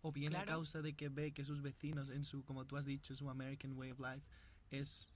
[0.00, 0.52] o bien a Claro.
[0.52, 3.72] causa de que ve que sus vecinos en su, como tú has dicho, su American
[3.74, 4.26] Way of Life
[4.70, 5.08] es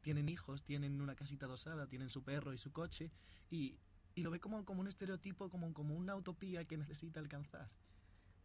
[0.00, 3.12] tienen hijos, tienen una casita adosada, tienen su perro y su coche
[3.50, 3.78] y,
[4.14, 7.68] y lo ve como, como un estereotipo, como, como una utopía que necesita alcanzar.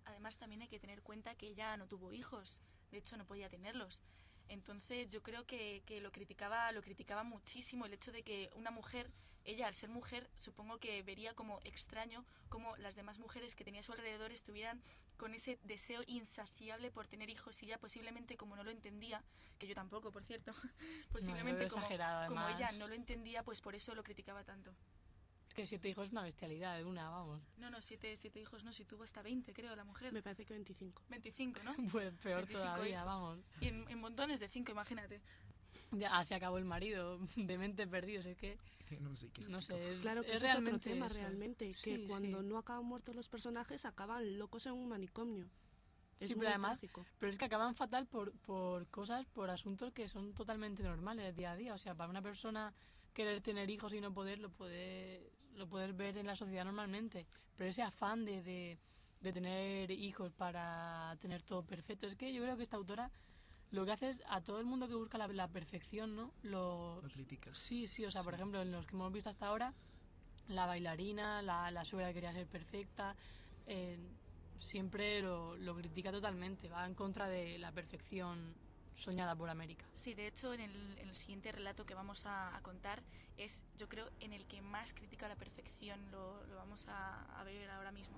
[0.06, 2.60] Además, también hay que tener cuenta que ella no tuvo hijos,
[2.91, 4.01] de hecho no podía tenerlos.
[4.47, 8.69] Entonces yo creo que, que lo criticaba lo criticaba muchísimo el hecho de que una
[8.69, 9.12] mujer,
[9.43, 13.80] ella al ser mujer, supongo que vería como extraño como las demás mujeres que tenía
[13.80, 14.84] a su alrededor estuvieran
[15.17, 19.23] con ese deseo insaciable por tener hijos y ella posiblemente como no lo entendía,
[19.58, 20.54] que yo tampoco, por cierto,
[21.12, 21.88] posiblemente veo como,
[22.28, 24.75] como ella no lo entendía, pues por eso lo criticaba tanto.
[25.55, 27.41] Que siete hijos es una bestialidad de una, vamos.
[27.57, 30.11] No, no, siete, siete hijos no, si tuvo hasta 20 creo la mujer.
[30.11, 31.01] Me parece que 25.
[31.09, 31.73] 25, ¿no?
[31.91, 33.05] Pues peor 25 todavía, hijos.
[33.05, 33.39] vamos.
[33.61, 35.21] Y en, en montones de cinco, imagínate.
[35.91, 38.57] Ya se acabó el marido, de mente perdidos, es que,
[38.99, 39.27] no sé,
[39.93, 41.15] es, Claro que es eso es otro realmente tema, eso.
[41.19, 41.67] realmente.
[41.69, 42.47] Que Sí, cuando sí.
[42.47, 45.45] no acaban muertos los personajes, acaban locos en un manicomio.
[46.19, 47.05] Es Sí, pero muy además- trágico.
[47.19, 51.51] Pero es que acaban fatal por, por cosas, por asuntos que son totalmente normales día
[51.51, 51.73] a día.
[51.73, 52.73] O sea, para una persona
[53.13, 55.21] querer tener hijos y no poder, lo puedes,
[55.55, 57.27] lo puedes ver en la sociedad normalmente.
[57.55, 58.79] Pero ese afán de, de,
[59.21, 63.11] de tener hijos para tener todo perfecto, es que yo creo que esta autora
[63.71, 66.31] lo que hace es a todo el mundo que busca la, la perfección, ¿no?
[66.43, 67.57] Lo, Lo criticas.
[67.57, 69.73] Sí, sí, o sea, por ejemplo, en los que hemos visto hasta ahora,
[70.47, 73.15] la bailarina, la, la suegra que quería ser perfecta,
[73.65, 73.97] eh,
[74.59, 78.55] siempre lo, lo critica totalmente, va en contra de la perfección
[78.95, 79.86] soñada por América.
[79.93, 83.03] Sí, de hecho, en el, en el siguiente relato que vamos a, contar
[83.38, 85.99] es, yo creo, en el que más critica la perfección.
[86.12, 88.17] Lo, vamos a ver ahora mismo.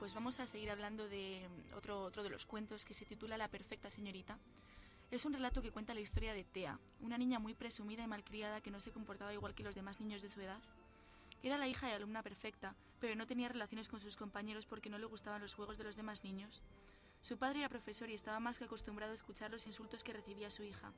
[0.00, 3.36] Pues vamos a seguir hablando de mm, otro, otro de los cuentos que se titula
[3.36, 4.38] La perfecta señorita.
[5.10, 8.62] Es un relato que cuenta la historia de Tea, una niña muy presumida y malcriada
[8.62, 10.58] que no se comportaba igual que los demás niños de su edad.
[11.42, 14.98] Era la hija de alumna perfecta, pero no tenía relaciones con sus compañeros porque no
[14.98, 16.62] le gustaban los juegos de los demás niños.
[17.20, 20.50] Su padre era profesor y estaba más que acostumbrado a escuchar los insultos que recibía
[20.50, 20.94] su hija,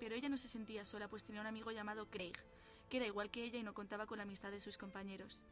[0.00, 2.38] pero ella no se sentía sola pues tenía un amigo llamado Craig,
[2.88, 5.44] que era igual que ella y no contaba con la amistad de sus compañeros.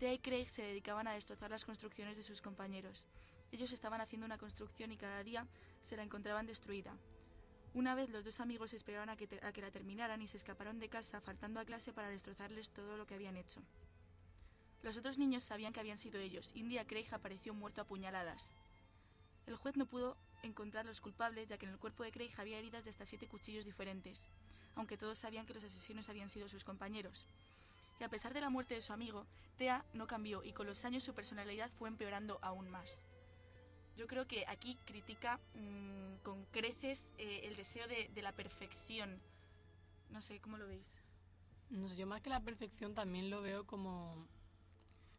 [0.00, 3.06] Thea y Craig se dedicaban a destrozar las construcciones de sus compañeros.
[3.52, 5.46] Ellos estaban haciendo una construcción y cada día
[5.82, 6.96] se la encontraban destruida.
[7.74, 10.78] Una vez los dos amigos esperaron a que, a que la terminaran y se escaparon
[10.78, 13.60] de casa faltando a clase para destrozarles todo lo que habían hecho.
[14.82, 17.86] Los otros niños sabían que habían sido ellos y un día Craig apareció muerto a
[17.86, 18.54] puñaladas.
[19.46, 22.58] El juez no pudo encontrar los culpables ya que en el cuerpo de Craig había
[22.58, 24.30] heridas de hasta siete cuchillos diferentes,
[24.76, 27.28] aunque todos sabían que los asesinos habían sido sus compañeros.
[28.00, 29.26] Y a pesar de la muerte de su amigo,
[29.58, 33.02] Thea no cambió y con los años su personalidad fue empeorando aún más.
[33.94, 39.20] Yo creo que aquí critica mm, con creces eh, el deseo de, de la perfección.
[40.08, 40.90] No sé, ¿cómo lo veis?
[41.68, 44.26] No sé, yo más que la perfección también lo veo como,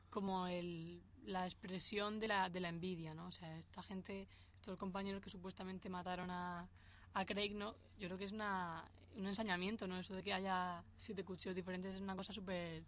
[0.09, 3.27] como el, la expresión de la, de la envidia, ¿no?
[3.27, 6.67] O sea, esta gente, estos compañeros que supuestamente mataron a,
[7.13, 7.75] a Craig, ¿no?
[7.99, 8.83] Yo creo que es una,
[9.15, 9.97] un ensañamiento, ¿no?
[9.97, 12.83] Eso de que haya siete cuchillos diferentes es una cosa súper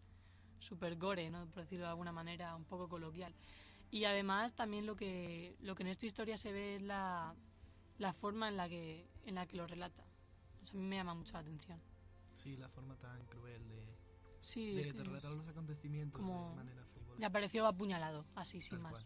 [0.59, 1.45] súper gore, ¿no?
[1.47, 3.35] Por decirlo de alguna manera, un poco coloquial.
[3.91, 7.35] Y además también lo que, lo que en esta historia se ve es la,
[7.97, 10.03] la forma en la que, en la que lo relata.
[10.63, 11.81] O sea, a mí me llama mucho la atención.
[12.35, 13.93] Sí, la forma tan cruel de,
[14.41, 17.19] Sí, de, de relatar los acontecimientos como- de manera frívola.
[17.19, 18.91] le apareció apuñalado, así, sin Tal más.
[18.93, 19.05] cual.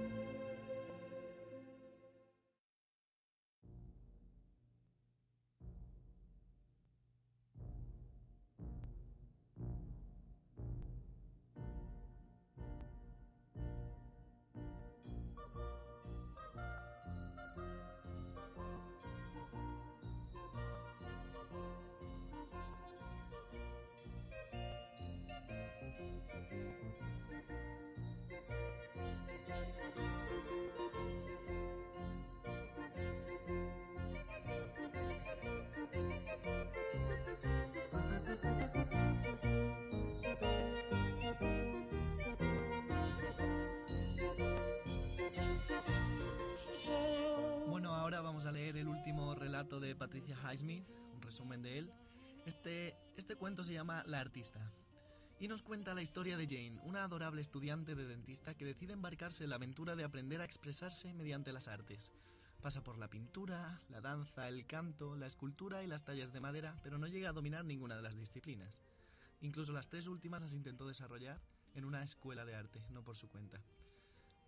[49.61, 51.91] de Patricia Highsmith, un resumen de él.
[52.47, 54.73] Este, este cuento se llama La artista
[55.39, 59.43] y nos cuenta la historia de Jane, una adorable estudiante de dentista que decide embarcarse
[59.43, 62.11] en la aventura de aprender a expresarse mediante las artes.
[62.59, 66.79] Pasa por la pintura, la danza, el canto, la escultura y las tallas de madera,
[66.83, 68.79] pero no llega a dominar ninguna de las disciplinas.
[69.41, 71.39] Incluso las tres últimas las intentó desarrollar
[71.75, 73.61] en una escuela de arte, no por su cuenta.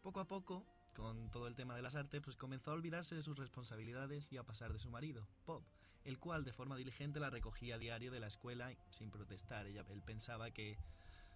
[0.02, 3.22] Poco a poco, con todo el tema de las artes, pues comenzó a olvidarse de
[3.22, 5.64] sus responsabilidades y a pasar de su marido, Bob,
[6.06, 9.68] el cual de forma diligente la recogía a diario de la escuela sin protestar.
[9.68, 10.78] Ella, él pensaba que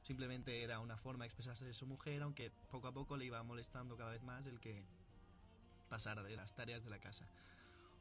[0.03, 3.41] simplemente era una forma de expresarse de su mujer, aunque poco a poco le iba
[3.43, 4.83] molestando cada vez más el que
[5.89, 7.27] pasara de las tareas de la casa.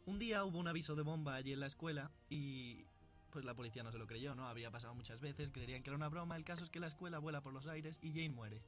[0.05, 2.85] Un día hubo un aviso de bomba allí en la escuela y
[3.31, 4.49] pues la policía no se lo creyó, ¿no?
[4.49, 6.37] Había pasado muchas veces, creerían que era una broma.
[6.37, 8.63] El caso es que la escuela vuela por los aires y Jane muere.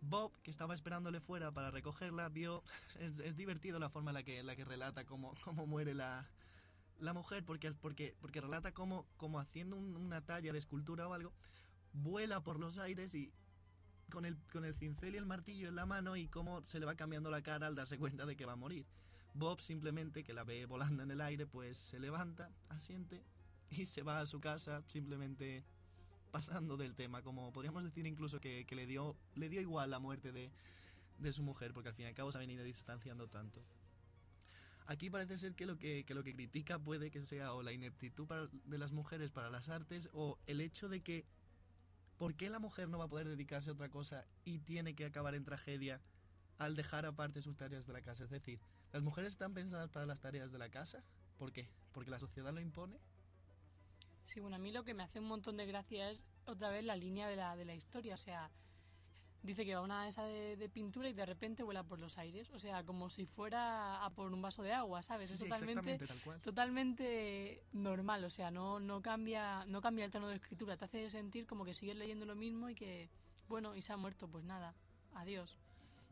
[0.00, 2.62] Bob, que estaba esperándole fuera para recogerla, vio...
[3.00, 6.26] Es, divertido la forma en la que, relata cómo, cómo muere la,
[6.98, 11.12] la mujer, porque, porque, porque relata cómo, como haciendo un- una talla de escultura o
[11.12, 11.32] algo,
[11.92, 13.32] vuela por los aires y
[14.10, 16.86] con el, con el cincel y el martillo en la mano y cómo se le
[16.86, 18.86] va cambiando la cara al darse cuenta de que va a morir.
[19.34, 23.22] Bob simplemente, que la ve volando en el aire, pues se levanta, asiente
[23.70, 25.64] y se va a su casa simplemente
[26.36, 30.32] pasando del tema, como podríamos decir incluso que, le, dio, le dio igual la muerte
[30.32, 30.50] de,
[31.18, 33.62] de su mujer, porque al fin y al cabo se ha venido distanciando tanto.
[34.86, 38.28] Aquí parece ser que lo que, lo que critica puede que sea o la ineptitud
[38.66, 41.24] de las mujeres para las artes o el hecho de que
[42.18, 45.06] ¿por qué la mujer no va a poder dedicarse a otra cosa y tiene que
[45.06, 46.02] acabar en tragedia
[46.58, 48.24] al dejar aparte sus tareas de la casa?
[48.24, 48.60] Es decir,
[48.92, 51.02] ¿las mujeres están pensadas para las tareas de la casa?
[51.38, 51.70] ¿Por qué?
[51.92, 53.00] ¿Porque la sociedad lo impone?
[54.26, 56.84] Sí, bueno, a mí lo que me hace un montón de gracia es otra vez
[56.84, 58.14] la línea de la, de la historia.
[58.14, 58.50] O sea,
[59.42, 62.18] dice que va a una esa de, de pintura y de repente vuela por los
[62.18, 62.50] aires.
[62.50, 65.28] O sea, como si fuera a por un vaso de agua, ¿sabes?
[65.28, 66.40] Sí, es totalmente, tal cual.
[66.40, 68.24] totalmente normal.
[68.24, 70.76] O sea, no, no, cambia, no cambia el tono de escritura.
[70.76, 73.08] Te hace sentir como que sigues leyendo lo mismo y que,
[73.48, 74.28] bueno, y se ha muerto.
[74.28, 74.74] Pues nada,
[75.14, 75.56] adiós.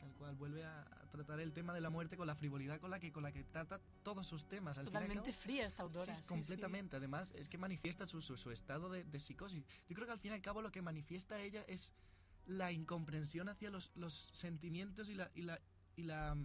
[0.05, 3.01] Tal cual, vuelve a, tratar el tema de la muerte con la frivolidad con la
[3.01, 4.77] que, con la que trata todos sus temas.
[4.77, 6.05] Al Totalmente fría esta autora.
[6.05, 6.29] Sí, sí, sí.
[6.29, 6.97] completamente.
[6.97, 9.64] Además, es que manifiesta su, su, su estado de, de psicosis.
[9.88, 11.90] Yo creo que al fin y al cabo lo que manifiesta ella es
[12.47, 15.59] la incomprensión hacia los, los sentimientos y la, y la,
[15.97, 16.37] y la,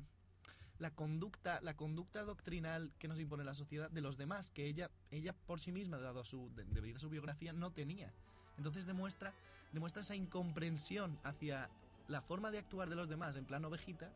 [0.78, 4.90] la conducta la conducta doctrinal que nos impone la sociedad de los demás, que ella,
[5.12, 8.14] ella por sí misma, dado su, de- debido a su biografía, no tenía.
[8.56, 9.34] Entonces demuestra,
[9.74, 11.70] demuestra esa incomprensión hacia
[12.10, 14.12] la forma de actuar de los demás en plan ovejita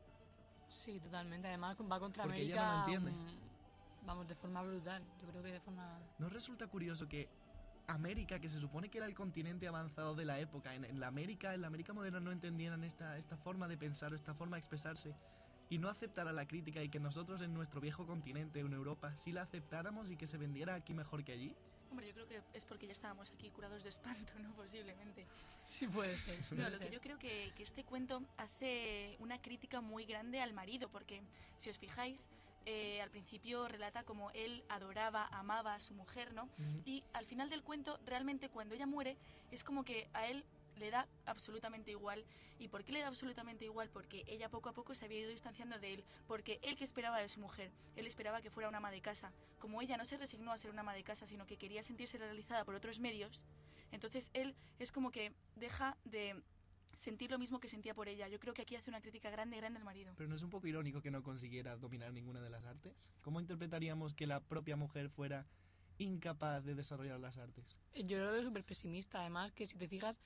[0.67, 1.47] Sí, totalmente.
[1.47, 2.55] Además va contra Porque América.
[2.55, 3.11] ella no entiende.
[3.11, 5.01] mm, Vamos, de forma brutal.
[5.21, 5.99] Yo creo que de forma.
[6.17, 7.29] ¿No resulta curioso que
[7.87, 11.07] América, que se supone que era el continente avanzado de la época, en, en la
[11.07, 14.61] América, en la América moderna no entendieran esta, esta forma de pensar, esta forma de
[14.61, 15.15] expresarse,
[15.69, 19.31] y no aceptara la crítica y que nosotros en nuestro viejo continente, en Europa, sí
[19.31, 21.55] la aceptáramos y que se vendiera aquí mejor que allí?
[21.93, 24.51] Hombre, yo creo que es porque ya estábamos aquí curados de espanto, ¿no?
[24.55, 25.27] Posiblemente.
[25.63, 26.39] Sí, puede ser.
[26.49, 30.53] No, lo que yo creo que, que este cuento hace una crítica muy grande al
[30.53, 31.21] marido, porque
[31.55, 32.29] si os fijáis,
[32.65, 36.49] eh, al principio relata como él adoraba, amaba a su mujer, ¿no?
[36.83, 39.15] Y al final del cuento, realmente cuando ella muere,
[39.51, 40.43] es como que a él
[40.77, 42.23] le da absolutamente igual.
[42.59, 43.89] ¿Y por qué le da absolutamente igual?
[43.89, 46.03] Porque ella poco a poco se había ido distanciando de él.
[46.27, 49.31] Porque él que esperaba de su mujer, él esperaba que fuera una ama de casa.
[49.59, 52.17] Como ella no se resignó a ser una ama de casa, sino que quería sentirse
[52.17, 53.43] realizada por otros medios,
[53.91, 56.41] entonces él es como que deja de
[56.95, 58.27] sentir lo mismo que sentía por ella.
[58.27, 60.13] Yo creo que aquí hace una crítica grande, grande al marido.
[60.17, 62.93] Pero no es un poco irónico que no consiguiera dominar ninguna de las artes?
[63.21, 65.45] ¿Cómo interpretaríamos que la propia mujer fuera
[65.97, 67.81] incapaz de desarrollar las artes?
[67.93, 69.21] Yo lo veo súper pesimista.
[69.21, 70.17] Además, que si te fijas,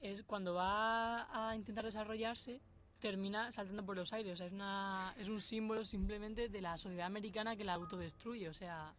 [0.00, 2.60] es cuando va a intentar desarrollarse,
[2.98, 4.34] termina saltando por los aires.
[4.34, 8.48] O sea, es, una, es un símbolo simplemente de la sociedad americana que la autodestruye.
[8.48, 8.94] O sea,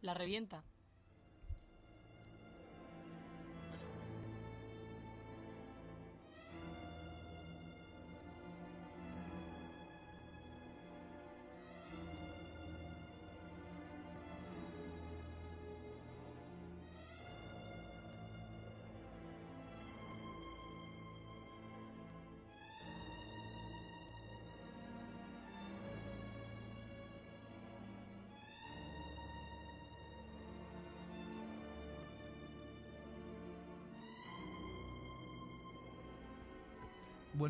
[0.00, 0.64] la revienta.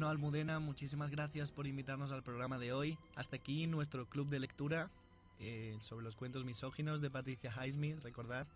[0.08, 2.98] Almudena, muchísimas gracias por invitarnos al programa de hoy.
[3.14, 4.90] Hasta aquí nuestro club de lectura
[5.38, 8.02] eh, sobre los cuentos misóginos de Patricia Highsmith.
[8.02, 8.46] Recordad,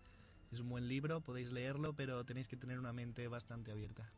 [0.51, 4.09] es un buen libro, podéis leerlo, pero tenéis que tener una mente bastante abierta.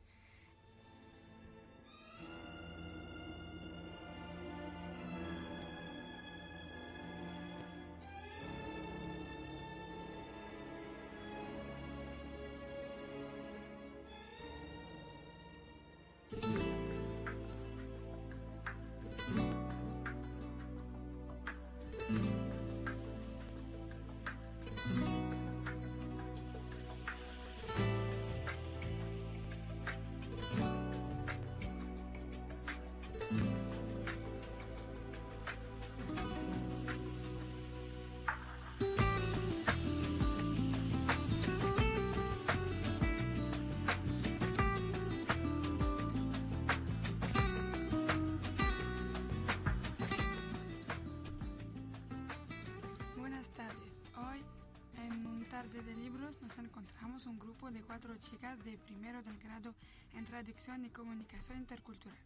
[56.60, 59.74] Encontramos un grupo de cuatro chicas de primero del grado
[60.14, 62.18] en traducción y comunicación intercultural.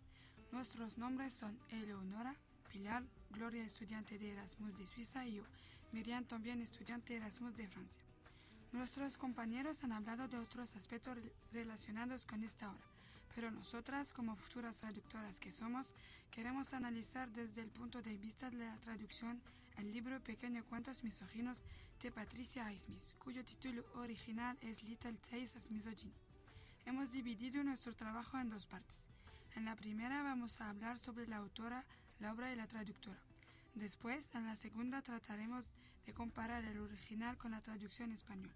[0.52, 2.36] Nuestros nombres son Eleonora,
[2.72, 5.44] Pilar, Gloria estudiante de Erasmus de Suiza y yo,
[5.92, 8.02] Miriam también estudiante de Erasmus de Francia.
[8.72, 11.18] Nuestros compañeros han hablado de otros aspectos
[11.52, 12.88] relacionados con esta obra,
[13.36, 15.94] pero nosotras, como futuras traductoras que somos,
[16.32, 19.40] queremos analizar desde el punto de vista de la traducción
[19.78, 21.64] el libro Pequeños Cuentos Misóginos
[22.02, 26.14] de Patricia Highsmith, cuyo título original es Little Tales of Misogyny.
[26.86, 29.08] Hemos dividido nuestro trabajo en dos partes.
[29.56, 31.86] En la primera vamos a hablar sobre la autora,
[32.20, 33.20] la obra y la traductora.
[33.76, 35.70] Después, en la segunda, trataremos
[36.06, 38.54] de comparar el original con la traducción española.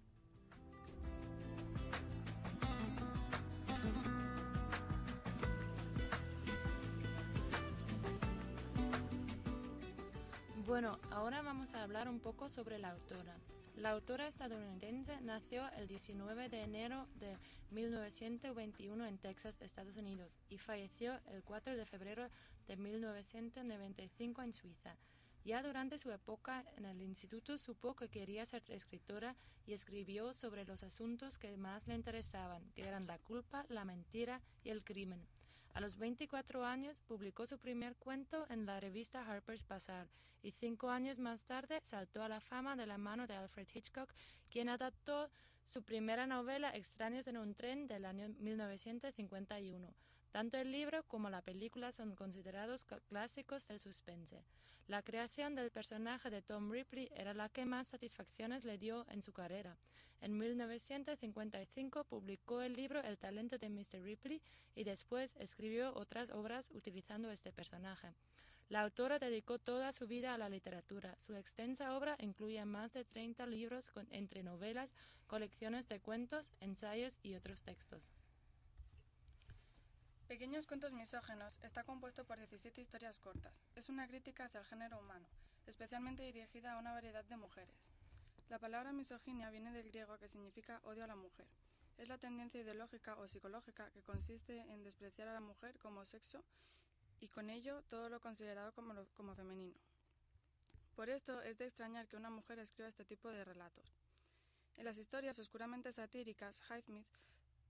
[10.67, 13.37] Bueno, ahora vamos a hablar un poco sobre la autora.
[13.77, 17.37] La autora estadounidense nació el 19 de enero de
[17.71, 22.27] 1921 en Texas, Estados Unidos, y falleció el 4 de febrero
[22.67, 24.97] de 1995 en Suiza.
[25.45, 30.65] Ya durante su época en el instituto supo que quería ser escritora y escribió sobre
[30.65, 35.25] los asuntos que más le interesaban, que eran la culpa, la mentira y el crimen.
[35.77, 40.07] A los 24 años publicó su primer cuento en la revista Harper's Bazaar
[40.41, 44.11] y cinco años más tarde saltó a la fama de la mano de Alfred Hitchcock,
[44.49, 45.29] quien adaptó
[45.67, 49.93] su primera novela Extraños en un tren del año 1951.
[50.37, 54.43] Tanto el libro como la película son considerados clásicos del suspense.
[54.85, 59.23] La creación del personaje de Tom Ripley era la que más satisfacciones le dio en
[59.23, 59.79] su carrera.
[60.21, 64.03] En 1955 publicó el libro El talento de Mr.
[64.03, 64.39] Ripley
[64.75, 68.13] y después escribió otras obras utilizando este personaje.
[68.69, 71.17] La autora dedicó toda su vida a la literatura.
[71.17, 74.93] Su extensa obra incluye más de 30 libros entre novelas,
[75.25, 78.13] colecciones de cuentos, ensayos y otros textos.
[80.27, 83.53] Pequeños cuentos misógenos está compuesto por 17 historias cortas.
[83.77, 85.25] Es una crítica hacia el género humano,
[85.65, 87.77] especialmente dirigida a una variedad de mujeres.
[88.49, 91.47] La palabra misoginia viene del griego que significa odio a la mujer.
[91.97, 96.43] Es la tendencia ideológica o psicológica que consiste en despreciar a la mujer como sexo
[97.21, 99.79] y con ello todo lo considerado como, como femenino.
[100.97, 103.95] Por esto es de extrañar que una mujer escriba este tipo de relatos.
[104.75, 107.07] En las historias oscuramente satíricas, Highsmith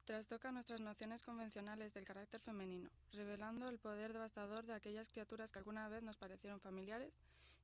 [0.08, 5.60] trastoca nuestras nociones convencionales del carácter femenino, revelando el poder devastador de aquellas criaturas que
[5.60, 7.14] alguna vez nos parecieron familiares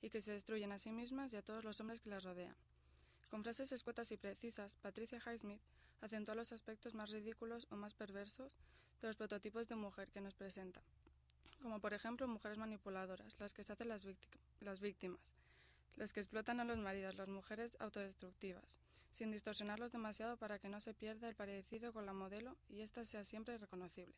[0.02, 2.54] y que se destruyen a sí mismas y a todos los hombres que las rodean.
[3.30, 5.62] Con frases escuetas y precisas, Patricia Highsmith
[6.02, 8.58] acentúa los aspectos más ridículos o más perversos
[9.02, 10.82] de los prototipos de mujer que nos presenta,
[11.62, 14.02] como por ejemplo mujeres manipuladoras, las que se hacen las,
[14.60, 15.22] las víctimas,
[15.96, 18.84] las que explotan a los maridos, las mujeres autodestructivas,
[19.14, 23.06] sin distorsionarlos demasiado para que no se pierda el parecido con la modelo y ésta
[23.06, 24.16] sea siempre reconocible.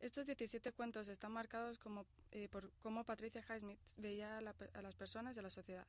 [0.00, 4.82] Estos 17 cuentos están marcados como, eh, por cómo Patricia Highsmith veía a, la, a,
[4.82, 5.86] las personas y a la sociedad.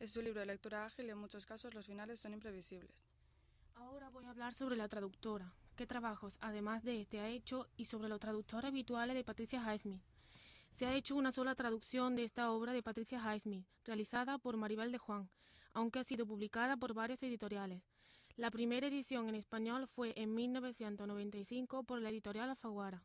[0.00, 3.04] Es su libro de lectura ágil y en muchos casos los finales son imprevisibles.
[3.74, 7.84] Ahora voy a hablar sobre la traductora, qué trabajos además de este ha hecho y
[7.86, 10.02] sobre los traductores habituales de Patricia Highsmith.
[10.72, 14.90] Se ha hecho una sola traducción de esta obra de Patricia Highsmith, realizada por Maribel
[14.90, 15.30] de Juan,
[15.72, 17.82] aunque ha sido publicada por varias editoriales.
[18.36, 23.02] La primera edición en español fue en 1995 por la editorial Alfaguara.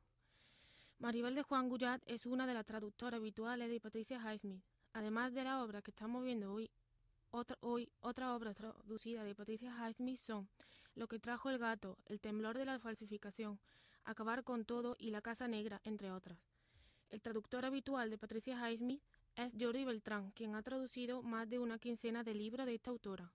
[0.99, 4.63] Maribel de Juan Gullat es una de las traductoras habituales de Patricia Highsmith.
[4.93, 6.71] Además de la obra que estamos viendo hoy,
[7.29, 10.49] otra, hoy, otra obra traducida de Patricia Highsmith son
[10.95, 13.59] Lo que trajo el gato, El temblor de la falsificación,
[14.05, 16.39] Acabar con todo y La casa negra, entre otras.
[17.09, 19.03] El traductor habitual de Patricia Highsmith
[19.37, 23.31] es Jordi Beltrán, quien ha traducido más de una quincena de libros de esta autora.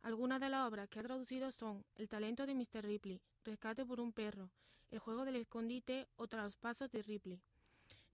[0.00, 2.82] Algunas de las obras que ha traducido son El talento de Mr.
[2.82, 4.48] Ripley, Rescate por un perro,
[4.90, 7.38] El juego del escondite o Tras los pasos de Ripley.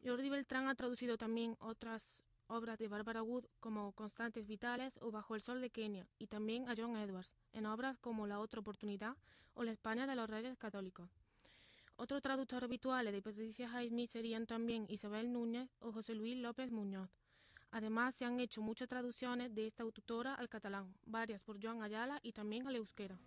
[0.04, 5.36] Jordi Beltrán ha traducido también otras obras de Barbara Wood como Constantes Vitales o Bajo
[5.36, 9.16] el Sol de Kenia y también a John Edwards en obras como La Otra Oportunidad
[9.54, 11.08] o La España de los Reyes Católicos.
[11.94, 17.10] Otros traductores habituales de Patricia Highsmith serían también Isabel Núñez o José Luis López Muñoz.
[17.70, 22.18] Además, se han hecho muchas traducciones de esta autora al catalán, varias por Joan Ayala
[22.22, 23.18] y también al euskera.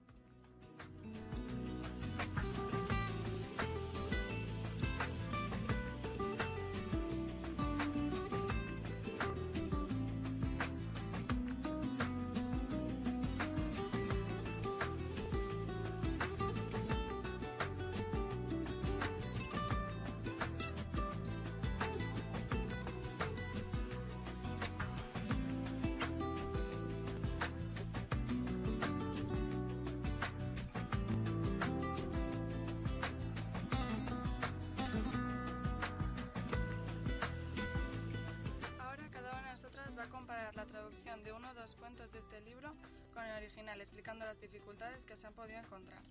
[43.41, 46.01] Original explicando las dificultades que se han podido encontrar.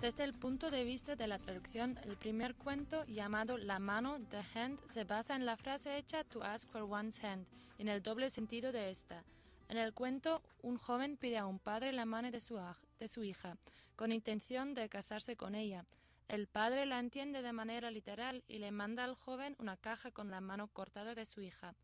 [0.00, 4.42] Desde el punto de vista de la traducción, el primer cuento, llamado La mano, The
[4.54, 7.46] Hand, se basa en la frase hecha to ask for one's hand,
[7.78, 9.24] en el doble sentido de esta.
[9.68, 12.60] En el cuento, un joven pide a un padre la mano de su,
[13.00, 13.56] de su hija,
[13.96, 15.86] con intención de casarse con ella.
[16.28, 20.30] El padre la entiende de manera literal y le manda al joven una caja con
[20.30, 21.74] la mano cortada de su hija.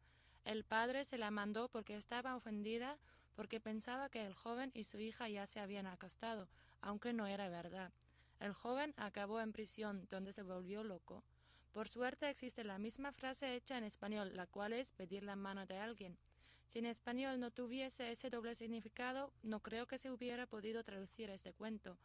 [0.44, 2.98] El padre se la mandó porque estaba ofendida
[3.34, 6.48] porque pensaba que el joven y su hija ya se habían acostado,
[6.80, 7.92] aunque no era verdad.
[8.40, 11.22] El joven acabó en prisión, donde se volvió loco.
[11.72, 15.64] Por suerte existe la misma frase hecha en español, la cual es pedir la mano
[15.64, 16.18] de alguien.
[16.66, 21.30] Si en español no tuviese ese doble significado, no creo que se hubiera podido traducir
[21.30, 21.96] este cuento.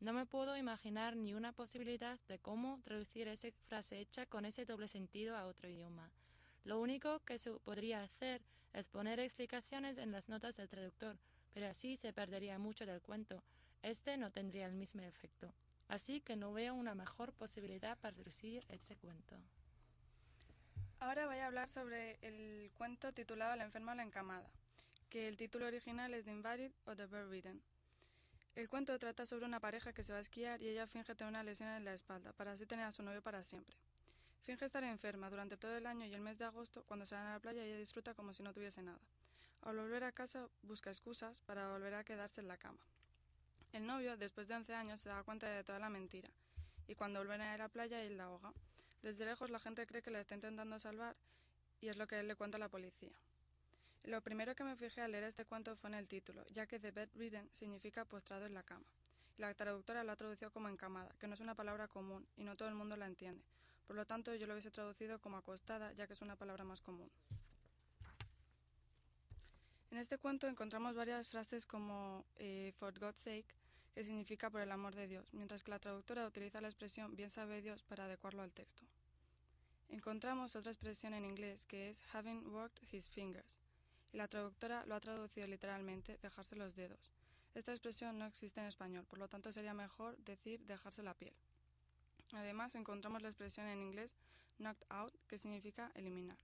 [0.00, 4.66] No me puedo imaginar ni una posibilidad de cómo traducir esa frase hecha con ese
[4.66, 6.10] doble sentido a otro idioma.
[6.64, 8.42] Lo único que se podría hacer
[8.72, 11.18] es poner explicaciones en las notas del traductor,
[11.52, 13.42] pero así se perdería mucho del cuento.
[13.82, 15.52] Este no tendría el mismo efecto.
[15.88, 19.36] Así que no veo una mejor posibilidad para traducir este cuento.
[21.00, 24.50] Ahora voy a hablar sobre el cuento titulado La enferma o la encamada,
[25.10, 27.62] que el título original es The Invalid o The Bedridden.
[28.54, 31.30] El cuento trata sobre una pareja que se va a esquiar y ella finge tener
[31.30, 33.76] una lesión en la espalda para así tener a su novio para siempre.
[34.44, 37.26] Finge estar enferma durante todo el año y el mes de agosto, cuando se van
[37.28, 39.00] a la playa, ella disfruta como si no tuviese nada.
[39.62, 42.80] Al volver a casa, busca excusas para volver a quedarse en la cama.
[43.72, 46.28] El novio, después de 11 años, se da cuenta de toda la mentira,
[46.86, 48.52] y cuando vuelven a ir a la playa, él la ahoga.
[49.00, 51.16] Desde lejos la gente cree que la está intentando salvar,
[51.80, 53.12] y es lo que él le cuenta a la policía.
[54.02, 56.78] Lo primero que me fijé al leer este cuento fue en el título, ya que
[56.78, 58.84] The Bedridden significa postrado en la cama.
[59.38, 62.56] La traductora lo ha traducido como encamada, que no es una palabra común y no
[62.56, 63.42] todo el mundo la entiende.
[63.86, 66.80] Por lo tanto, yo lo hubiese traducido como acostada, ya que es una palabra más
[66.80, 67.10] común.
[69.90, 73.54] En este cuento encontramos varias frases como eh, for God's sake,
[73.94, 77.30] que significa por el amor de Dios, mientras que la traductora utiliza la expresión bien
[77.30, 78.82] sabe Dios para adecuarlo al texto.
[79.88, 83.60] Encontramos otra expresión en inglés que es having worked his fingers,
[84.12, 87.12] y la traductora lo ha traducido literalmente dejarse los dedos.
[87.54, 91.34] Esta expresión no existe en español, por lo tanto sería mejor decir dejarse la piel.
[92.32, 94.16] Además, encontramos la expresión en inglés
[94.58, 96.38] knocked out, que significa eliminar.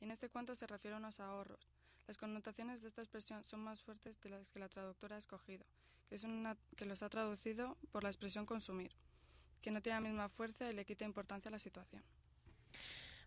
[0.00, 1.68] Y en este cuento se refiere a unos ahorros.
[2.06, 5.64] Las connotaciones de esta expresión son más fuertes de las que la traductora ha escogido,
[6.08, 6.18] que,
[6.76, 8.92] que los ha traducido por la expresión consumir,
[9.60, 12.02] que no tiene la misma fuerza y le quita importancia a la situación.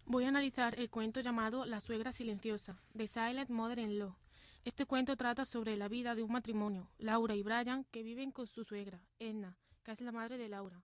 [0.06, 4.16] Voy a analizar el cuento llamado La suegra silenciosa, de Silent Mother-in-Law.
[4.64, 8.48] Este cuento trata sobre la vida de un matrimonio, Laura y Brian, que viven con
[8.48, 10.82] su suegra, Edna, que es la madre de Laura.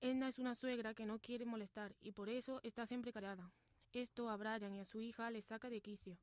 [0.00, 3.50] Edna es una suegra que no quiere molestar y por eso está siempre callada.
[3.92, 6.18] Esto a Brian y a su hija les saca de quicio.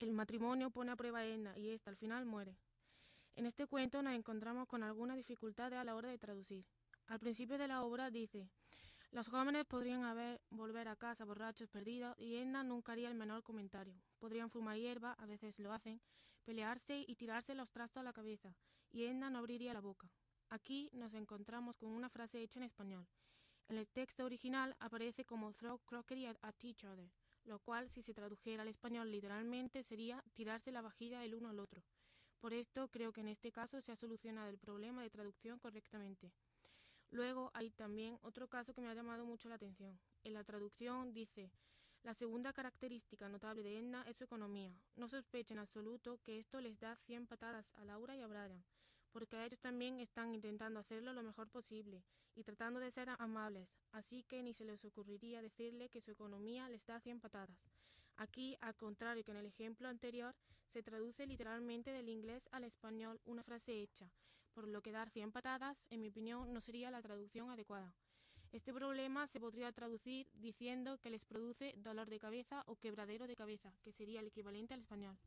[0.00, 2.56] El matrimonio pone a prueba a Edna y ésta al final muere.
[3.36, 6.64] En este cuento nos encontramos con alguna dificultad a la hora de traducir.
[7.06, 8.48] Al principio de la obra dice,
[9.12, 13.42] los jóvenes podrían haber volver a casa borrachos perdidos y Edna nunca haría el menor
[13.42, 13.94] comentario.
[14.18, 16.00] Podrían fumar hierba, a veces lo hacen,
[16.44, 18.54] pelearse y tirarse los trastos a la cabeza,
[18.90, 20.10] y Edna no abriría la boca.
[20.50, 23.06] Aquí nos encontramos con una frase hecha en español.
[23.68, 27.10] En el texto original aparece como throw crockery at, each other,
[27.44, 31.60] lo cual si se tradujera al español literalmente sería tirarse la vajilla el uno al
[31.60, 31.82] otro.
[32.40, 36.32] Por esto creo que en este caso se ha solucionado el problema de traducción correctamente.
[37.10, 40.00] Luego hay también otro caso que me ha llamado mucho la atención.
[40.24, 41.50] En la traducción dice
[42.04, 44.72] la segunda característica notable de Edna es su economía.
[44.96, 48.64] No sospecha en absoluto que esto les da 100 patadas a Laura y a Brian,
[49.12, 52.02] porque ellos también están intentando hacerlo lo mejor posible
[52.34, 56.68] y tratando de ser amables, así que ni se les ocurriría decirle que su economía
[56.68, 57.58] les da 100 patadas.
[58.16, 60.34] Aquí, al contrario que en el ejemplo anterior,
[60.72, 64.10] se traduce literalmente del inglés al español una frase hecha,
[64.54, 67.94] por lo que dar 100 patadas, en mi opinión, no sería la traducción adecuada.
[68.50, 73.36] Este problema se podría traducir diciendo que les produce dolor de cabeza o quebradero de
[73.36, 75.18] cabeza, que sería el equivalente al español.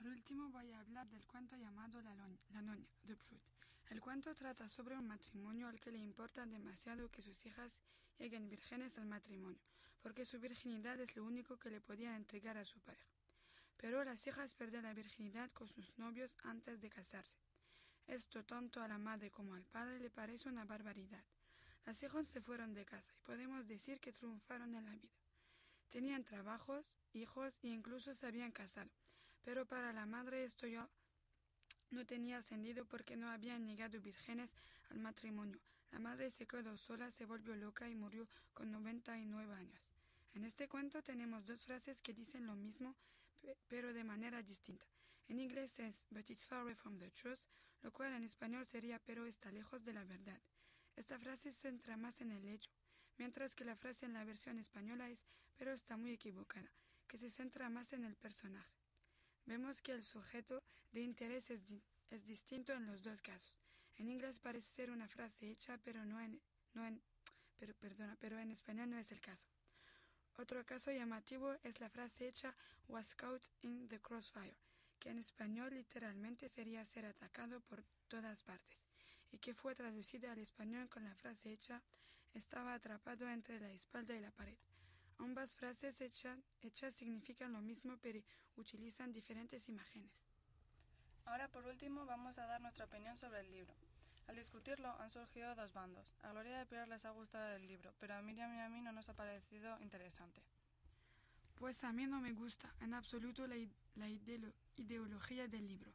[0.00, 3.44] Por último voy a hablar del cuento llamado La, la Noña, de Proust.
[3.90, 7.82] El cuento trata sobre un matrimonio al que le importa demasiado que sus hijas
[8.18, 9.60] lleguen vírgenes al matrimonio,
[10.00, 13.12] porque su virginidad es lo único que le podía entregar a su pareja.
[13.76, 17.36] Pero las hijas pierden la virginidad con sus novios antes de casarse.
[18.06, 21.24] Esto tanto a la madre como al padre le parece una barbaridad.
[21.84, 25.20] Las hijas se fueron de casa y podemos decir que triunfaron en la vida.
[25.90, 28.90] Tenían trabajos, hijos e incluso se habían casado,
[29.42, 30.88] pero para la madre esto ya
[31.90, 34.54] no tenía sentido porque no habían llegado vírgenes
[34.90, 35.58] al matrimonio.
[35.90, 39.90] La madre se quedó sola, se volvió loca y murió con 99 años.
[40.34, 42.94] En este cuento tenemos dos frases que dicen lo mismo,
[43.40, 44.86] pe- pero de manera distinta.
[45.26, 47.40] En inglés es But it's far away from the truth,
[47.82, 50.40] lo cual en español sería Pero está lejos de la verdad.
[50.94, 52.70] Esta frase se centra más en el hecho,
[53.16, 55.24] mientras que la frase en la versión española es
[55.56, 56.70] Pero está muy equivocada,
[57.08, 58.79] que se centra más en el personaje.
[59.50, 61.60] Vemos que el sujeto de interés es,
[62.08, 63.52] es distinto en los dos casos.
[63.96, 66.40] En inglés parece ser una frase hecha, pero no en,
[66.72, 67.02] no en,
[67.58, 69.48] pero, perdona, pero en español no es el caso.
[70.36, 72.54] Otro caso llamativo es la frase hecha
[72.86, 74.54] was caught in the crossfire,
[75.00, 78.86] que en español literalmente sería ser atacado por todas partes,
[79.32, 81.82] y que fue traducida al español con la frase hecha
[82.34, 84.69] estaba atrapado entre la espalda y la pared.
[85.20, 88.20] Ambas frases hecha- hechas significan lo mismo, pero
[88.56, 90.10] utilizan diferentes imágenes.
[91.26, 93.74] Ahora, por último, vamos a dar nuestra opinión sobre el libro.
[94.26, 96.14] Al discutirlo han surgido dos bandos.
[96.22, 98.80] A Gloria a Pilar les ha gustado el libro, pero a Miriam y a mí
[98.80, 100.42] no nos ha parecido interesante.
[101.56, 105.92] Pues a mí no me gusta en absoluto la, id- la ideolo- ideología del libro.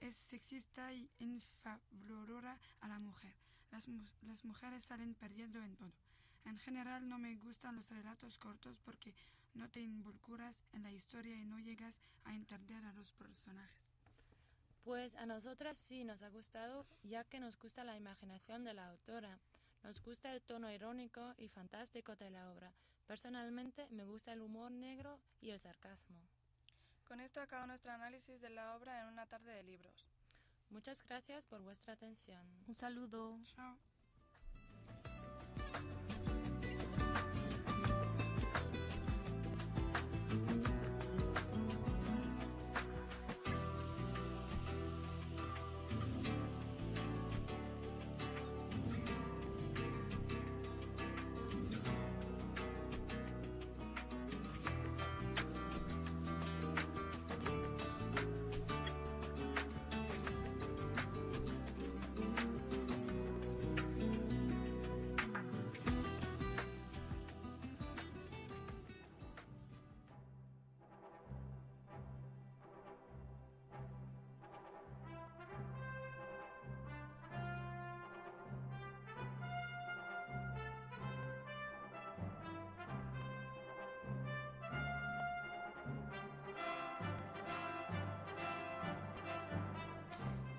[0.00, 3.34] Es sexista y infavorora a la mujer.
[3.72, 5.92] Las, mu- las mujeres salen perdiendo en todo.
[6.48, 9.14] En general no me gustan los relatos cortos porque
[9.52, 11.94] no te involucras en la historia y no llegas
[12.24, 14.00] a entender a los personajes.
[14.82, 18.88] Pues a nosotras sí nos ha gustado, ya que nos gusta la imaginación de la
[18.88, 19.38] autora.
[19.82, 22.72] Nos gusta el tono irónico y fantástico de la obra.
[23.06, 26.16] Personalmente me gusta el humor negro y el sarcasmo.
[27.06, 30.06] Con esto acaba nuestro análisis de la obra en una tarde de libros.
[30.70, 32.42] Muchas gracias por vuestra atención.
[32.66, 33.38] Un saludo.
[33.44, 33.76] Chao.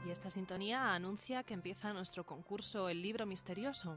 [0.09, 3.95] Esta sintonía anuncia que empieza nuestro concurso El libro misterioso.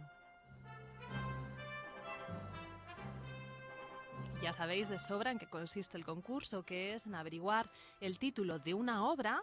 [4.42, 8.58] Ya sabéis de sobra en qué consiste el concurso, que es en averiguar el título
[8.58, 9.42] de una obra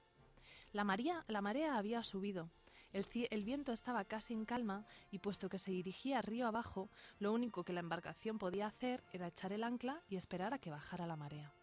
[0.71, 2.49] La, María, la marea había subido,
[2.93, 6.89] el, el viento estaba casi en calma, y puesto que se dirigía río abajo,
[7.19, 10.69] lo único que la embarcación podía hacer era echar el ancla y esperar a que
[10.69, 11.53] bajara la marea.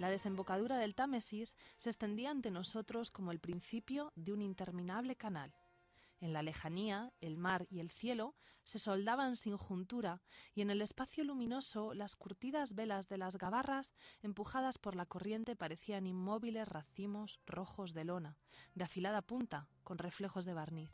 [0.00, 5.52] La desembocadura del Támesis se extendía ante nosotros como el principio de un interminable canal.
[6.20, 8.34] En la lejanía, el mar y el cielo
[8.64, 10.22] se soldaban sin juntura,
[10.54, 13.92] y en el espacio luminoso las curtidas velas de las gabarras,
[14.22, 18.38] empujadas por la corriente, parecían inmóviles racimos rojos de lona,
[18.74, 20.92] de afilada punta, con reflejos de barniz.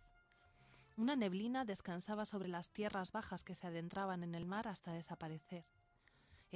[0.96, 5.64] Una neblina descansaba sobre las tierras bajas que se adentraban en el mar hasta desaparecer.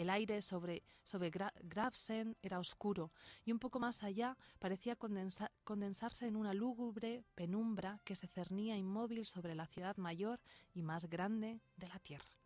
[0.00, 3.12] El aire sobre, sobre Gra- Gravesend era oscuro
[3.44, 8.78] y un poco más allá parecía condensa- condensarse en una lúgubre penumbra que se cernía
[8.78, 10.40] inmóvil sobre la ciudad mayor
[10.72, 12.39] y más grande de la tierra.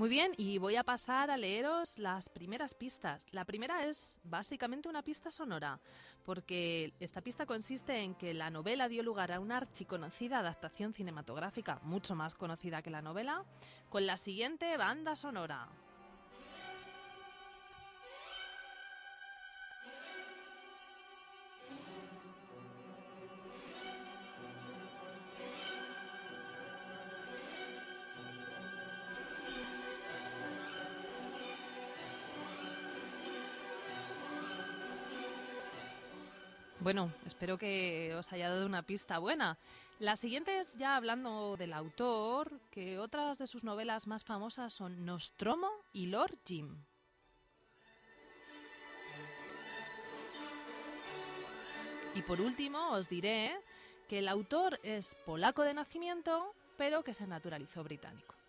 [0.00, 3.26] Muy bien, y voy a pasar a leeros las primeras pistas.
[3.32, 5.78] La primera es básicamente una pista sonora,
[6.24, 11.80] porque esta pista consiste en que la novela dio lugar a una archiconocida adaptación cinematográfica,
[11.82, 13.44] mucho más conocida que la novela,
[13.90, 15.68] con la siguiente banda sonora.
[36.90, 39.56] Bueno, espero que os haya dado una pista buena.
[40.00, 45.04] La siguiente es ya hablando del autor, que otras de sus novelas más famosas son
[45.04, 46.82] Nostromo y Lord Jim.
[52.16, 53.56] Y por último os diré
[54.08, 58.39] que el autor es polaco de nacimiento, pero que se naturalizó británico.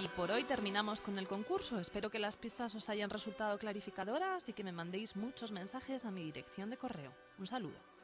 [0.00, 1.80] Y por hoy terminamos con el concurso.
[1.80, 6.12] Espero que las pistas os hayan resultado clarificadoras y que me mandéis muchos mensajes a
[6.12, 7.12] mi dirección de correo.
[7.38, 7.97] Un saludo.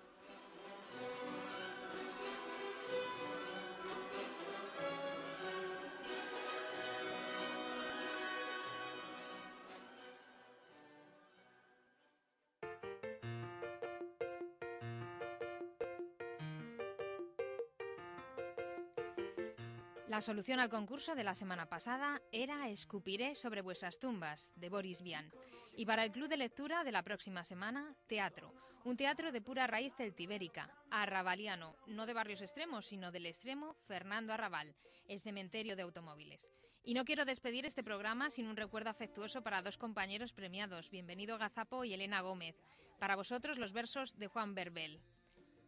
[20.09, 25.01] La solución al concurso de la semana pasada era Escupiré sobre vuestras tumbas, de Boris
[25.01, 25.33] Vian.
[25.77, 28.53] Y para el club de lectura de la próxima semana, teatro.
[28.85, 34.35] Un teatro de pura raíz celtibérica, arrabaliano, no de barrios extremos, sino del extremo Fernando
[34.35, 34.75] Arrabal,
[35.09, 36.51] el cementerio de automóviles.
[36.85, 41.39] Y no quiero despedir este programa sin un recuerdo afectuoso para dos compañeros premiados, Bienvenido
[41.39, 42.57] Gazapo y Elena Gómez.
[42.99, 45.01] Para vosotros los versos de Juan Berbel.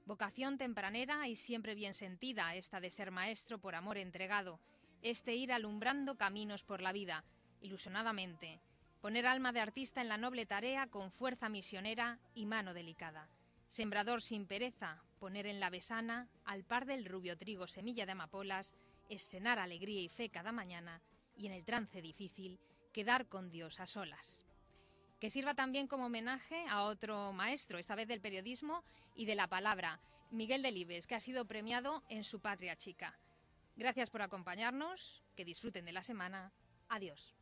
[0.06, 4.60] Vocación tempranera y siempre bien sentida, esta de ser maestro por amor entregado,
[5.02, 7.24] este ir alumbrando caminos por la vida,
[7.60, 8.60] ilusionadamente,
[9.00, 13.28] poner alma de artista en la noble tarea con fuerza misionera y mano delicada.
[13.66, 18.76] Sembrador sin pereza, poner en la besana, al par del rubio trigo semilla de amapolas,
[19.08, 21.02] escenar alegría y fe cada mañana,
[21.36, 22.60] y en el trance difícil,
[22.92, 24.45] quedar con Dios a solas
[25.18, 29.48] que sirva también como homenaje a otro maestro, esta vez del periodismo y de la
[29.48, 30.00] palabra,
[30.30, 33.18] Miguel Delibes, que ha sido premiado en su patria chica.
[33.76, 36.52] Gracias por acompañarnos, que disfruten de la semana.
[36.88, 37.34] Adiós.